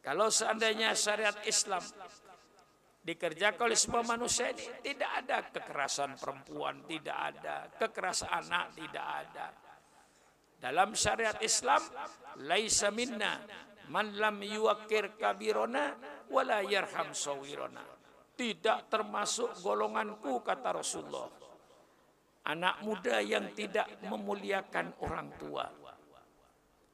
kalau 0.01 0.27
seandainya 0.33 0.97
syariat 0.97 1.37
Islam 1.45 1.81
dikerjakan 3.01 3.69
oleh 3.69 3.77
semua 3.77 4.03
manusia 4.05 4.53
ini 4.53 4.65
tidak 4.81 5.11
ada 5.25 5.37
kekerasan 5.49 6.17
perempuan 6.17 6.85
tidak 6.85 7.17
ada 7.17 7.55
kekerasan 7.77 8.29
anak 8.29 8.65
tidak 8.77 9.05
ada 9.05 9.47
dalam 10.61 10.93
syariat 10.93 11.37
Islam 11.41 11.81
laisa 12.45 12.93
minna 12.93 13.41
Man 13.91 14.15
lam 14.15 14.39
yuwakir 14.39 15.19
kabirona 15.19 15.99
wala 16.31 16.63
yarham 16.63 17.11
sawirona. 17.11 17.83
Tidak 18.39 18.87
termasuk 18.87 19.59
golonganku 19.59 20.39
kata 20.39 20.79
Rasulullah. 20.79 21.27
Anak 22.47 22.81
muda 22.87 23.19
yang 23.19 23.51
tidak 23.51 24.01
memuliakan 24.07 24.95
orang 25.03 25.27
tua. 25.35 25.67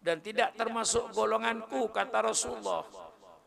Dan 0.07 0.23
tidak 0.23 0.55
termasuk 0.55 1.11
golonganku 1.11 1.91
kata 1.91 2.31
Rasulullah. 2.31 2.79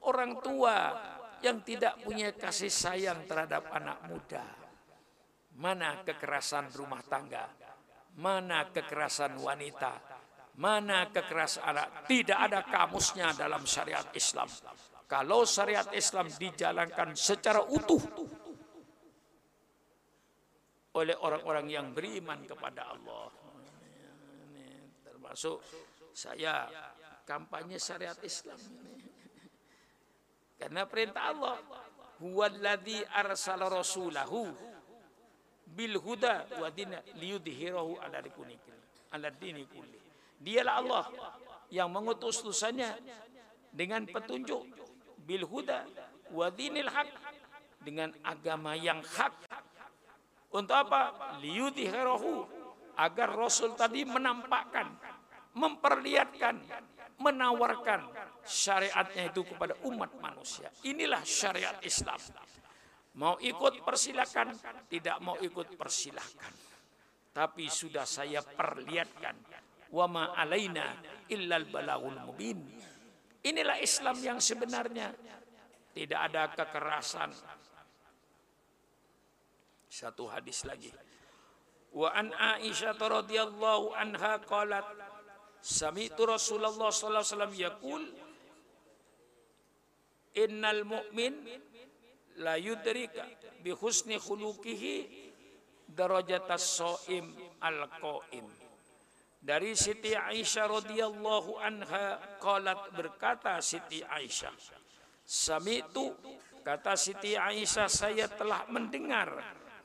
Orang 0.04 0.44
tua 0.44 0.92
yang 1.40 1.64
tidak 1.64 2.04
punya 2.04 2.36
kasih 2.36 2.68
sayang 2.68 3.24
terhadap 3.24 3.72
anak 3.72 4.04
muda. 4.04 4.44
Mana 5.56 6.04
kekerasan 6.04 6.68
rumah 6.76 7.00
tangga? 7.00 7.48
Mana 8.20 8.68
kekerasan 8.68 9.40
wanita? 9.40 10.04
Mana 10.60 11.08
kekerasan 11.08 11.64
anak? 11.64 12.04
Tidak 12.04 12.36
ada 12.36 12.60
kamusnya 12.68 13.32
dalam 13.32 13.64
syariat 13.64 14.04
Islam. 14.12 14.52
Kalau 15.08 15.48
syariat 15.48 15.88
Islam 15.96 16.28
dijalankan 16.28 17.16
secara 17.16 17.64
utuh 17.64 18.04
oleh 20.92 21.16
orang-orang 21.24 21.72
yang 21.72 21.96
beriman 21.96 22.44
kepada 22.44 22.92
Allah. 22.92 23.32
Termasuk 25.08 25.56
saya 26.12 26.68
kampanye 27.24 27.78
syariat 27.78 28.16
Islam 28.24 28.58
ini. 28.58 29.06
Karena 30.60 30.84
perintah 30.84 31.32
Allah, 31.32 31.56
huwallazi 32.20 33.00
arsala 33.08 33.70
rasulahu 33.70 34.50
bil 35.70 35.96
huda 35.96 36.50
wa 36.58 36.68
dina 36.68 37.00
liyudhhirahu 37.16 37.96
ala 38.02 39.28
dini 39.30 39.64
kulli. 39.70 39.98
Dialah 40.40 40.74
Allah 40.80 41.04
yang 41.70 41.92
mengutus 41.92 42.42
utusannya 42.42 42.90
dengan 43.70 44.04
petunjuk 44.08 44.66
bil 45.22 45.44
huda 45.46 45.86
wa 46.34 46.46
dinil 46.50 46.90
haq 46.90 47.10
dengan 47.80 48.12
agama 48.26 48.76
yang 48.76 49.00
hak. 49.00 49.32
Untuk 50.50 50.74
apa? 50.74 51.38
Liyudhirahu 51.38 52.44
agar 52.98 53.28
Rasul 53.32 53.78
tadi 53.78 54.02
menampakkan, 54.02 54.98
memperlihatkan, 55.54 56.56
menawarkan 57.18 58.00
syariatnya 58.46 59.30
itu 59.30 59.42
kepada 59.44 59.74
umat 59.86 60.14
manusia. 60.22 60.70
Inilah 60.86 61.22
syariat 61.26 61.76
Islam. 61.82 62.18
Mau 63.18 63.36
ikut 63.42 63.82
persilakan, 63.82 64.54
tidak 64.86 65.16
mau 65.18 65.34
ikut 65.42 65.74
persilakan. 65.74 66.52
Tapi 67.30 67.66
sudah 67.70 68.06
saya 68.06 68.42
perlihatkan 68.42 69.36
wa 69.90 70.06
ma 70.06 70.24
alaina 70.34 70.98
illal 71.30 71.66
balagul 71.66 72.18
mubin. 72.26 72.58
Inilah 73.42 73.80
Islam 73.82 74.16
yang 74.20 74.38
sebenarnya. 74.38 75.10
Tidak 75.90 76.20
ada 76.20 76.54
kekerasan. 76.54 77.34
Satu 79.90 80.30
hadis 80.30 80.62
lagi. 80.62 80.94
Wa 81.90 82.14
an 82.14 82.30
Aisyah 82.30 82.94
radhiyallahu 82.94 83.90
anha 83.98 84.38
qalat 84.46 84.86
Sami'tu 85.60 86.24
Rasulullah 86.24 86.88
sallallahu 86.88 87.20
alaihi 87.20 87.32
wasallam 87.36 87.54
yaqul 87.56 88.04
Innal 90.30 90.86
mu'min 90.86 91.34
la 92.38 92.54
yudrika 92.54 93.26
bi 93.60 93.74
husni 93.74 94.14
khuluqihi 94.14 95.28
darajatas 95.90 96.78
shaim 96.78 97.34
al-qaim. 97.58 98.46
Dari 99.40 99.72
Siti 99.72 100.14
Aisyah 100.14 100.68
radhiyallahu 100.68 101.58
anha 101.58 102.38
qalat 102.38 102.92
berkata 102.92 103.56
Siti 103.64 104.04
Aisyah 104.04 104.52
Samitu 105.24 106.12
kata 106.60 106.92
Siti 106.92 107.40
Aisyah 107.40 107.88
saya 107.88 108.28
telah 108.28 108.68
mendengar 108.68 109.32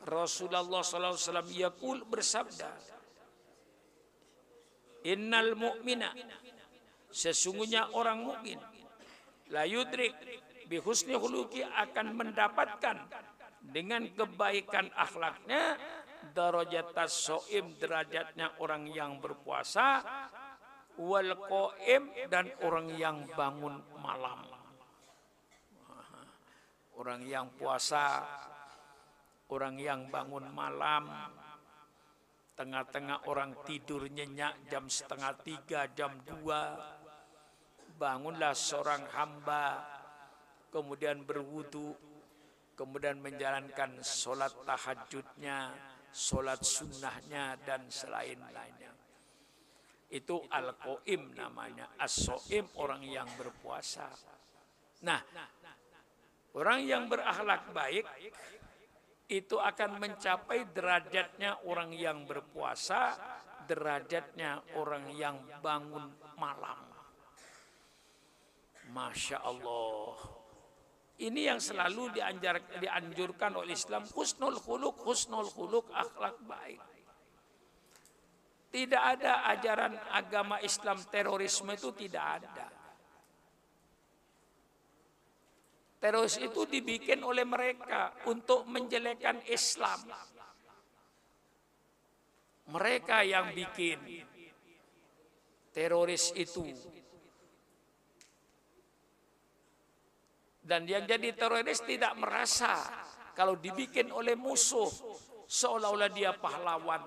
Rasulullah 0.03 0.83
sallallahu 0.83 1.15
alaihi 1.15 1.25
wasallam 1.25 1.49
yaqul 1.55 1.97
bersabda 2.05 2.69
Innal 5.05 5.53
mu'mina. 5.53 6.09
Sesungguhnya 7.13 7.93
orang 7.93 8.25
mukmin. 8.25 8.59
La 9.53 9.63
yudrik 9.63 10.11
bi 10.65 10.81
husni 10.81 11.13
khuluqi 11.13 11.61
akan 11.61 12.17
mendapatkan 12.17 12.97
dengan 13.61 14.09
kebaikan 14.09 14.89
akhlaknya 14.97 15.77
darajatas 16.33 17.13
soim 17.13 17.77
derajatnya 17.77 18.57
orang 18.57 18.89
yang 18.89 19.21
berpuasa 19.21 20.01
wal 20.97 21.31
qaim 21.45 22.09
dan 22.33 22.49
orang 22.65 22.89
yang 22.97 23.29
bangun 23.37 23.77
malam. 24.01 24.41
Orang 26.97 27.21
yang 27.27 27.53
puasa 27.59 28.25
orang 29.53 29.77
yang 29.77 30.09
bangun 30.09 30.49
malam 30.49 31.05
tengah-tengah 32.55 33.27
orang 33.27 33.53
tidur 33.67 34.07
nyenyak 34.07 34.71
jam 34.71 34.87
setengah 34.87 35.35
tiga 35.43 35.91
jam 35.91 36.15
dua 36.23 36.75
bangunlah 37.99 38.55
seorang 38.55 39.03
hamba 39.11 39.83
kemudian 40.71 41.23
berwudu 41.27 41.95
kemudian 42.75 43.19
menjalankan 43.19 43.99
sholat 44.03 44.51
tahajudnya 44.67 45.71
sholat 46.15 46.63
sunnahnya 46.63 47.59
dan 47.67 47.91
selain 47.91 48.39
lainnya. 48.55 48.95
Itu 50.07 50.47
al-qaim 50.47 51.35
namanya. 51.35 51.91
As-so'im 51.99 52.63
orang 52.79 53.03
yang 53.03 53.27
berpuasa. 53.35 54.07
Nah, 55.03 55.19
Orang 56.55 56.87
yang 56.87 57.11
berakhlak 57.11 57.67
baik 57.75 58.07
itu 59.25 59.57
akan 59.57 59.97
mencapai 59.97 60.69
derajatnya 60.69 61.65
orang 61.65 61.89
yang 61.97 62.29
berpuasa, 62.29 63.17
derajatnya 63.65 64.61
orang 64.77 65.09
yang 65.17 65.41
bangun 65.65 66.13
malam. 66.37 66.77
Masya 68.93 69.41
Allah. 69.41 70.13
Ini 71.15 71.55
yang 71.55 71.63
selalu 71.63 72.11
dianjar, 72.19 72.77
dianjurkan 72.77 73.55
oleh 73.57 73.73
Islam 73.73 74.05
husnul 74.13 74.59
khuluk, 74.61 74.99
husnul 75.01 75.47
khuluk, 75.49 75.89
akhlak 75.89 76.37
baik. 76.45 76.83
Tidak 78.69 78.99
ada 78.99 79.47
ajaran 79.55 79.95
agama 80.11 80.59
Islam 80.59 80.99
terorisme 81.07 81.71
itu 81.71 81.95
tidak 81.95 82.43
ada. 82.43 82.84
Teroris 86.05 86.37
itu 86.37 86.69
dibikin 86.69 87.25
oleh 87.25 87.41
mereka 87.41 88.13
untuk 88.29 88.69
menjelekkan 88.69 89.41
Islam. 89.49 90.05
Mereka 92.69 93.25
yang 93.25 93.49
bikin 93.49 93.97
teroris 95.73 96.29
itu. 96.37 96.61
Dan 100.61 100.85
yang 100.85 101.09
jadi 101.09 101.33
teroris 101.33 101.81
tidak 101.81 102.13
merasa 102.21 102.85
kalau 103.33 103.57
dibikin 103.57 104.13
oleh 104.13 104.37
musuh 104.37 104.93
seolah-olah 105.49 106.13
dia 106.13 106.37
pahlawan. 106.37 107.01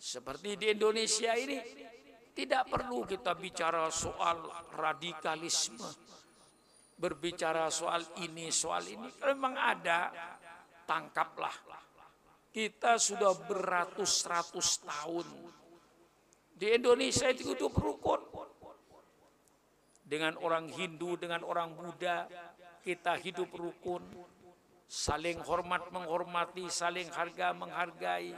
Seperti 0.00 0.56
di 0.56 0.72
Indonesia 0.72 1.36
ini 1.36 1.60
tidak 2.34 2.70
perlu 2.70 3.04
kita 3.04 3.34
bicara 3.36 3.90
soal 3.90 4.46
radikalisme. 4.74 5.86
Berbicara 7.00 7.72
soal 7.72 8.04
ini, 8.20 8.52
soal 8.52 8.84
ini. 8.84 9.08
Kalau 9.16 9.32
memang 9.32 9.56
ada, 9.56 10.12
tangkaplah. 10.84 11.52
Kita 12.52 13.00
sudah 13.00 13.32
beratus-ratus 13.46 14.84
tahun. 14.84 15.26
Di 16.60 16.76
Indonesia 16.76 17.30
itu 17.32 17.56
hidup 17.56 17.72
rukun. 17.72 18.20
Dengan 20.04 20.36
orang 20.42 20.68
Hindu, 20.68 21.16
dengan 21.16 21.40
orang 21.46 21.72
Buddha, 21.72 22.28
kita 22.84 23.16
hidup 23.16 23.48
rukun. 23.54 24.04
Saling 24.90 25.38
hormat 25.40 25.88
menghormati, 25.94 26.66
saling 26.68 27.08
harga 27.14 27.54
menghargai 27.54 28.34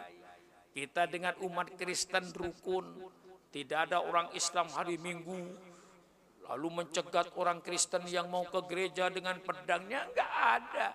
kita 0.72 1.04
dengan 1.04 1.36
umat 1.44 1.68
Kristen 1.76 2.32
rukun. 2.32 2.84
Tidak 3.52 3.78
ada 3.88 4.00
orang 4.00 4.32
Islam 4.32 4.72
hari 4.72 4.96
Minggu 4.96 5.68
lalu 6.48 6.68
mencegat 6.82 7.36
orang 7.36 7.60
Kristen 7.60 8.08
yang 8.08 8.32
mau 8.32 8.48
ke 8.48 8.64
gereja 8.64 9.12
dengan 9.12 9.36
pedangnya. 9.44 10.08
Enggak 10.08 10.32
ada. 10.32 10.88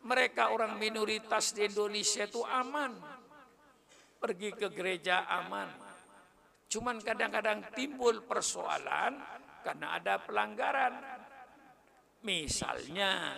Mereka 0.00 0.54
orang 0.54 0.80
minoritas 0.80 1.52
di 1.52 1.66
Indonesia 1.66 2.24
itu 2.24 2.40
aman. 2.46 2.94
Pergi 4.22 4.54
ke 4.54 4.70
gereja 4.70 5.26
aman. 5.28 5.68
Cuman 6.70 7.02
kadang-kadang 7.02 7.74
timbul 7.74 8.22
persoalan 8.24 9.18
karena 9.66 9.98
ada 9.98 10.22
pelanggaran. 10.22 10.94
Misalnya 12.22 13.34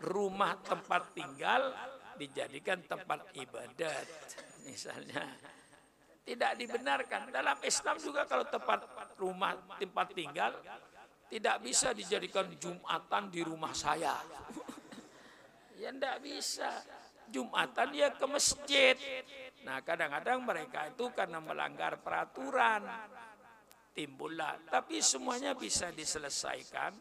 rumah 0.00 0.58
tempat 0.64 1.14
tinggal 1.14 1.70
dijadikan 2.14 2.78
tempat 2.86 3.26
ibadat 3.34 4.06
misalnya 4.62 5.26
tidak 6.24 6.52
dibenarkan. 6.56 7.28
Dalam 7.28 7.60
Islam 7.60 7.96
juga 8.00 8.24
kalau 8.24 8.48
tempat 8.48 8.80
rumah 9.20 9.52
tempat 9.76 10.16
tinggal 10.16 10.52
tidak 11.28 11.56
bisa 11.60 11.92
dijadikan 11.92 12.48
jumatan 12.56 13.28
di 13.28 13.40
rumah 13.44 13.72
saya. 13.76 14.16
Ya 15.74 15.90
tidak 15.90 16.22
bisa. 16.22 16.70
Jumatan 17.34 17.90
ya 17.92 18.14
ke 18.14 18.24
masjid. 18.30 18.94
Nah 19.66 19.82
kadang-kadang 19.82 20.38
mereka 20.40 20.86
itu 20.86 21.10
karena 21.10 21.42
melanggar 21.42 21.98
peraturan 21.98 22.86
timbullah. 23.90 24.54
Tapi 24.70 25.02
semuanya 25.02 25.52
bisa 25.58 25.90
diselesaikan. 25.90 26.94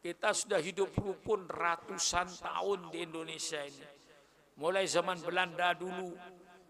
Kita 0.00 0.32
sudah 0.32 0.62
hidup 0.62 0.94
rukun 0.96 1.44
ratusan 1.44 2.30
tahun 2.40 2.88
di 2.88 3.04
Indonesia 3.04 3.60
ini. 3.60 3.84
Mulai 4.56 4.88
zaman 4.88 5.20
Belanda 5.20 5.76
dulu 5.76 6.16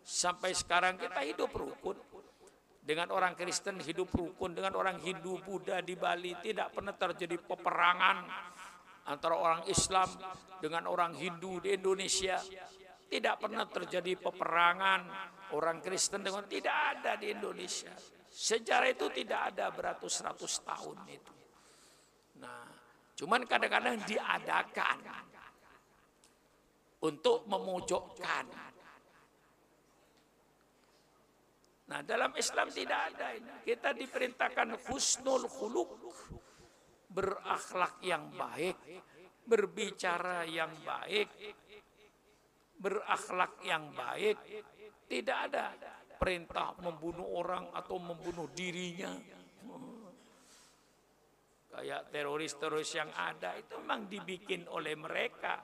sampai 0.03 0.53
sekarang 0.57 0.96
kita 1.01 1.20
hidup 1.24 1.51
rukun. 1.53 1.96
Dengan 2.80 3.12
orang 3.14 3.38
Kristen 3.38 3.78
hidup 3.78 4.11
rukun, 4.11 4.57
dengan 4.57 4.74
orang 4.74 4.98
Hindu, 4.98 5.38
Buddha 5.44 5.78
di 5.84 5.94
Bali 5.94 6.34
tidak 6.42 6.74
pernah 6.74 6.96
terjadi 6.96 7.38
peperangan 7.38 8.16
antara 9.07 9.36
orang 9.36 9.62
Islam 9.70 10.09
dengan 10.59 10.90
orang 10.90 11.14
Hindu 11.14 11.62
di 11.62 11.76
Indonesia. 11.76 12.40
Tidak 13.11 13.36
pernah 13.38 13.66
terjadi 13.66 14.18
peperangan 14.18 15.01
orang 15.55 15.78
Kristen 15.82 16.24
dengan 16.24 16.46
tidak 16.51 16.74
ada 16.98 17.18
di 17.18 17.30
Indonesia. 17.30 17.94
Sejarah 18.30 18.90
itu 18.90 19.11
tidak 19.11 19.55
ada 19.55 19.70
beratus-ratus 19.74 20.62
tahun 20.62 20.98
itu. 21.11 21.34
Nah, 22.40 22.80
Cuman 23.20 23.44
kadang-kadang 23.44 24.01
diadakan 24.09 24.96
untuk 27.05 27.44
memojokkan. 27.44 28.69
Nah 31.91 32.01
dalam 32.07 32.30
Islam 32.38 32.70
tidak 32.70 33.01
ada 33.14 33.34
ini. 33.34 33.66
Kita 33.66 33.91
diperintahkan 33.91 34.78
husnul 34.86 35.51
khuluk. 35.51 35.91
Berakhlak 37.11 37.99
yang 38.07 38.30
baik. 38.30 38.78
Berbicara 39.43 40.47
yang 40.47 40.70
baik. 40.86 41.28
Berakhlak 42.78 43.59
yang 43.66 43.91
baik. 43.91 44.38
Tidak 45.11 45.38
ada 45.51 45.74
perintah 46.14 46.78
membunuh 46.78 47.26
orang 47.34 47.74
atau 47.74 47.99
membunuh 47.99 48.47
dirinya 48.55 49.11
kayak 51.70 52.11
teroris-teroris 52.11 52.93
yang 52.99 53.11
ada 53.14 53.55
itu 53.55 53.78
memang 53.78 54.11
dibikin 54.11 54.66
oleh 54.68 54.99
mereka. 54.99 55.62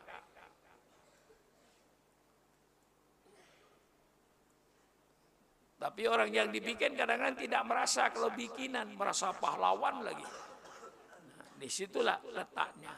Tapi 5.76 6.08
orang 6.08 6.32
yang 6.32 6.48
dibikin 6.48 6.96
kadang-kadang 6.96 7.36
tidak 7.36 7.62
merasa 7.68 8.08
kalau 8.08 8.32
bikinan, 8.32 8.96
merasa 8.96 9.36
pahlawan 9.36 10.00
lagi. 10.00 10.24
Nah, 10.24 11.48
di 11.60 11.68
situlah 11.68 12.16
letaknya. 12.32 12.96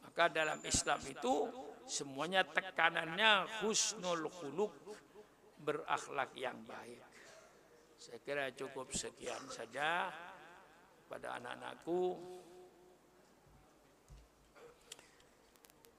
Maka 0.00 0.24
dalam 0.32 0.58
Islam 0.64 1.00
itu 1.04 1.34
semuanya 1.84 2.40
tekanannya 2.48 3.62
husnul 3.62 4.32
khuluk, 4.32 4.72
berakhlak 5.60 6.32
yang 6.40 6.56
baik. 6.64 7.04
Saya 8.00 8.16
kira 8.24 8.48
cukup 8.56 8.88
sekian 8.96 9.44
saja 9.52 10.08
pada 11.04 11.36
anak-anakku 11.36 12.16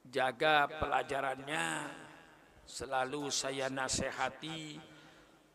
jaga 0.09 0.65
pelajarannya 0.81 1.65
selalu 2.71 3.27
saya 3.27 3.67
nasihati 3.67 4.79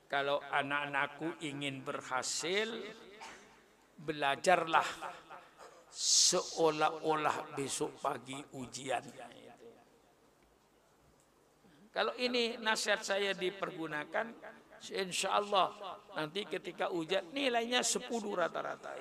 kalau 0.05 0.37
anak-anakku 0.53 1.41
ingin 1.41 1.81
berhasil 1.81 2.69
belajarlah 3.97 4.85
seolah-olah 5.89 7.57
besok 7.57 7.97
pagi 8.05 8.37
ujian. 8.61 9.01
Kalau 11.89 12.13
ini 12.21 12.61
nasihat 12.61 13.01
saya 13.01 13.33
dipergunakan 13.33 14.37
insya 14.93 15.41
Allah 15.41 15.73
nanti 16.13 16.45
ketika 16.45 16.93
ujian 16.93 17.33
nilainya 17.33 17.81
10 17.81 18.13
rata-rata 18.37 18.93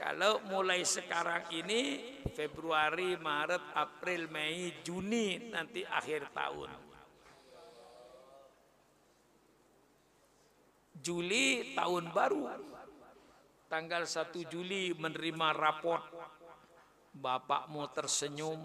Kalau 0.00 0.40
mulai 0.48 0.80
sekarang 0.80 1.52
ini 1.52 2.00
Februari, 2.32 3.20
Maret, 3.20 3.76
April, 3.76 4.32
Mei, 4.32 4.80
Juni 4.80 5.52
nanti 5.52 5.84
akhir 5.84 6.32
tahun. 6.32 6.72
Juli 11.04 11.76
tahun 11.76 12.16
baru. 12.16 12.48
Tanggal 13.68 14.08
1 14.08 14.40
Juli 14.48 14.96
menerima 14.96 15.48
raport. 15.52 16.08
Bapakmu 17.12 17.84
tersenyum, 17.92 18.56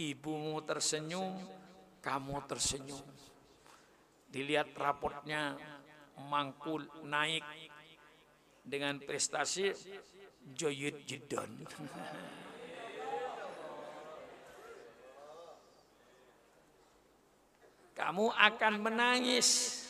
ibumu 0.00 0.64
tersenyum, 0.64 1.36
kamu 2.00 2.36
tersenyum. 2.48 3.04
Dilihat 4.32 4.72
raportnya 4.72 5.60
mangkul 6.24 6.88
naik 7.04 7.44
dengan 8.64 9.00
prestasi 9.00 9.72
Joyid 10.54 11.04
Jidon. 11.04 11.50
Kamu 17.98 18.30
akan 18.30 18.74
menangis 18.78 19.82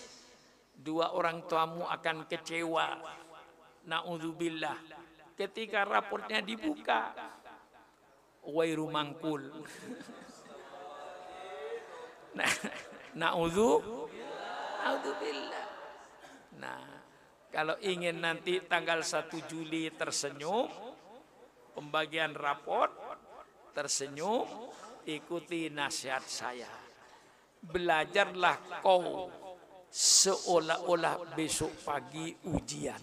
dua 0.73 1.13
orang 1.13 1.45
tuamu 1.45 1.85
akan 1.85 2.25
kecewa. 2.25 2.97
Naudzubillah. 3.85 4.81
Ketika 5.37 5.85
raportnya 5.85 6.43
dibuka, 6.43 7.15
wairu 8.43 8.89
mangkul. 8.89 9.45
nah, 12.39 12.53
naudzu 13.15 13.71
naudzubillah. 14.89 15.67
Nah, 16.59 16.83
kalau 17.49 17.77
ingin 17.81 18.21
nanti 18.21 18.61
tanggal 18.65 19.01
1 19.01 19.33
Juli 19.49 19.89
tersenyum, 19.97 20.69
pembagian 21.73 22.37
raport 22.37 22.93
tersenyum, 23.73 24.45
ikuti 25.09 25.73
nasihat 25.73 26.25
saya. 26.29 26.69
Belajarlah 27.59 28.85
kau 28.85 29.33
seolah-olah 29.89 31.33
besok 31.33 31.73
pagi 31.83 32.31
ujian. 32.53 33.03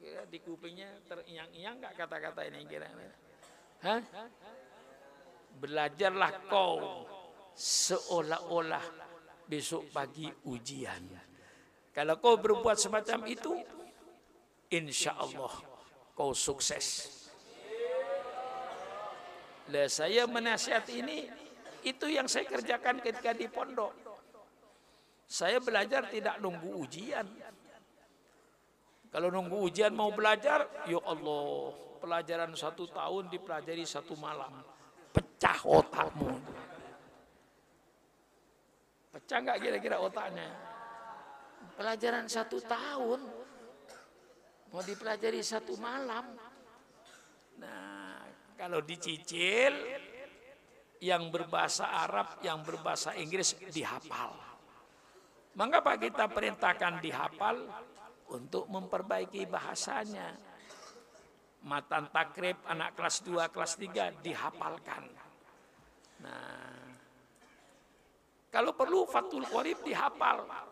Kira 0.00 0.24
di 0.26 0.38
kupingnya 0.40 0.88
teriang-iang 1.06 1.78
nggak 1.78 1.94
kata-kata 1.94 2.48
ini 2.48 2.66
kira-kira? 2.66 3.14
Hah? 3.84 4.00
Belajarlah 5.60 6.32
kau 6.48 7.06
seolah-olah 7.54 8.82
besok 9.46 9.92
pagi 9.92 10.26
ujian. 10.48 11.31
Kalau 11.92 12.16
kau 12.16 12.40
berbuat 12.40 12.80
semacam 12.80 13.20
itu, 13.28 13.52
insya 14.72 15.12
Allah 15.12 15.52
kau 16.16 16.32
sukses. 16.32 17.20
Lah 19.68 19.88
saya 19.92 20.24
menasihat 20.24 20.88
ini 20.88 21.28
itu 21.84 22.06
yang 22.08 22.24
saya 22.32 22.48
kerjakan 22.48 23.04
ketika 23.04 23.36
di 23.36 23.44
pondok. 23.44 23.92
Saya 25.28 25.60
belajar 25.60 26.08
tidak 26.08 26.40
nunggu 26.40 26.80
ujian. 26.80 27.28
Kalau 29.12 29.28
nunggu 29.28 29.60
ujian 29.68 29.92
mau 29.92 30.08
belajar, 30.08 30.64
ya 30.88 30.96
Allah, 31.04 31.76
pelajaran 32.00 32.56
satu 32.56 32.88
tahun 32.88 33.28
dipelajari 33.28 33.84
satu 33.84 34.16
malam. 34.16 34.64
Pecah 35.12 35.60
otakmu. 35.68 36.32
Pecah 39.12 39.38
nggak 39.44 39.58
kira-kira 39.60 40.00
otaknya? 40.00 40.71
Pelajaran 41.72 42.28
satu 42.28 42.60
tahun 42.62 43.20
mau 44.72 44.82
dipelajari 44.84 45.40
satu 45.40 45.76
malam. 45.80 46.36
Nah, 47.60 48.24
kalau 48.56 48.80
dicicil 48.84 49.72
yang 51.02 51.28
berbahasa 51.34 51.90
Arab, 51.90 52.38
yang 52.46 52.62
berbahasa 52.62 53.12
Inggris 53.18 53.58
dihafal. 53.74 54.32
Mengapa 55.52 56.00
kita 56.00 56.30
perintahkan 56.30 57.02
dihafal 57.04 57.60
untuk 58.32 58.64
memperbaiki 58.70 59.44
bahasanya? 59.44 60.32
Matan 61.62 62.08
takrib 62.10 62.58
anak 62.66 62.96
kelas 62.96 63.22
2, 63.26 63.52
kelas 63.52 63.72
3 63.78 64.24
dihafalkan. 64.24 65.04
Nah, 66.22 66.82
kalau 68.52 68.72
perlu 68.76 69.08
Fatul 69.08 69.44
Qorib 69.48 69.80
dihafal. 69.82 70.71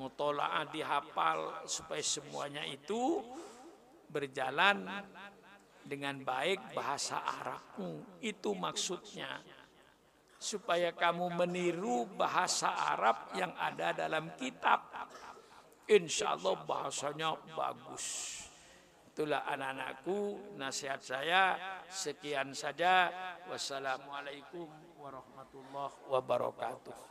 Mutola'ah 0.00 0.64
dihafal 0.72 1.68
supaya 1.68 2.00
semuanya 2.00 2.64
itu 2.64 3.20
berjalan 4.08 4.88
dengan 5.84 6.24
baik 6.24 6.72
bahasa 6.72 7.20
Arabmu. 7.20 8.24
Itu 8.24 8.56
maksudnya. 8.56 9.44
Supaya 10.40 10.96
kamu 10.96 11.36
meniru 11.36 12.08
bahasa 12.16 12.72
Arab 12.96 13.36
yang 13.36 13.52
ada 13.60 13.92
dalam 13.92 14.32
kitab. 14.40 14.88
Insya 15.84 16.32
Allah 16.32 16.56
bahasanya 16.64 17.36
bagus. 17.52 18.40
Itulah 19.12 19.44
anak-anakku 19.52 20.56
nasihat 20.56 21.04
saya. 21.04 21.60
Sekian 21.92 22.56
saja. 22.56 23.12
Wassalamualaikum 23.52 24.64
warahmatullahi 24.96 26.08
wabarakatuh. 26.08 27.09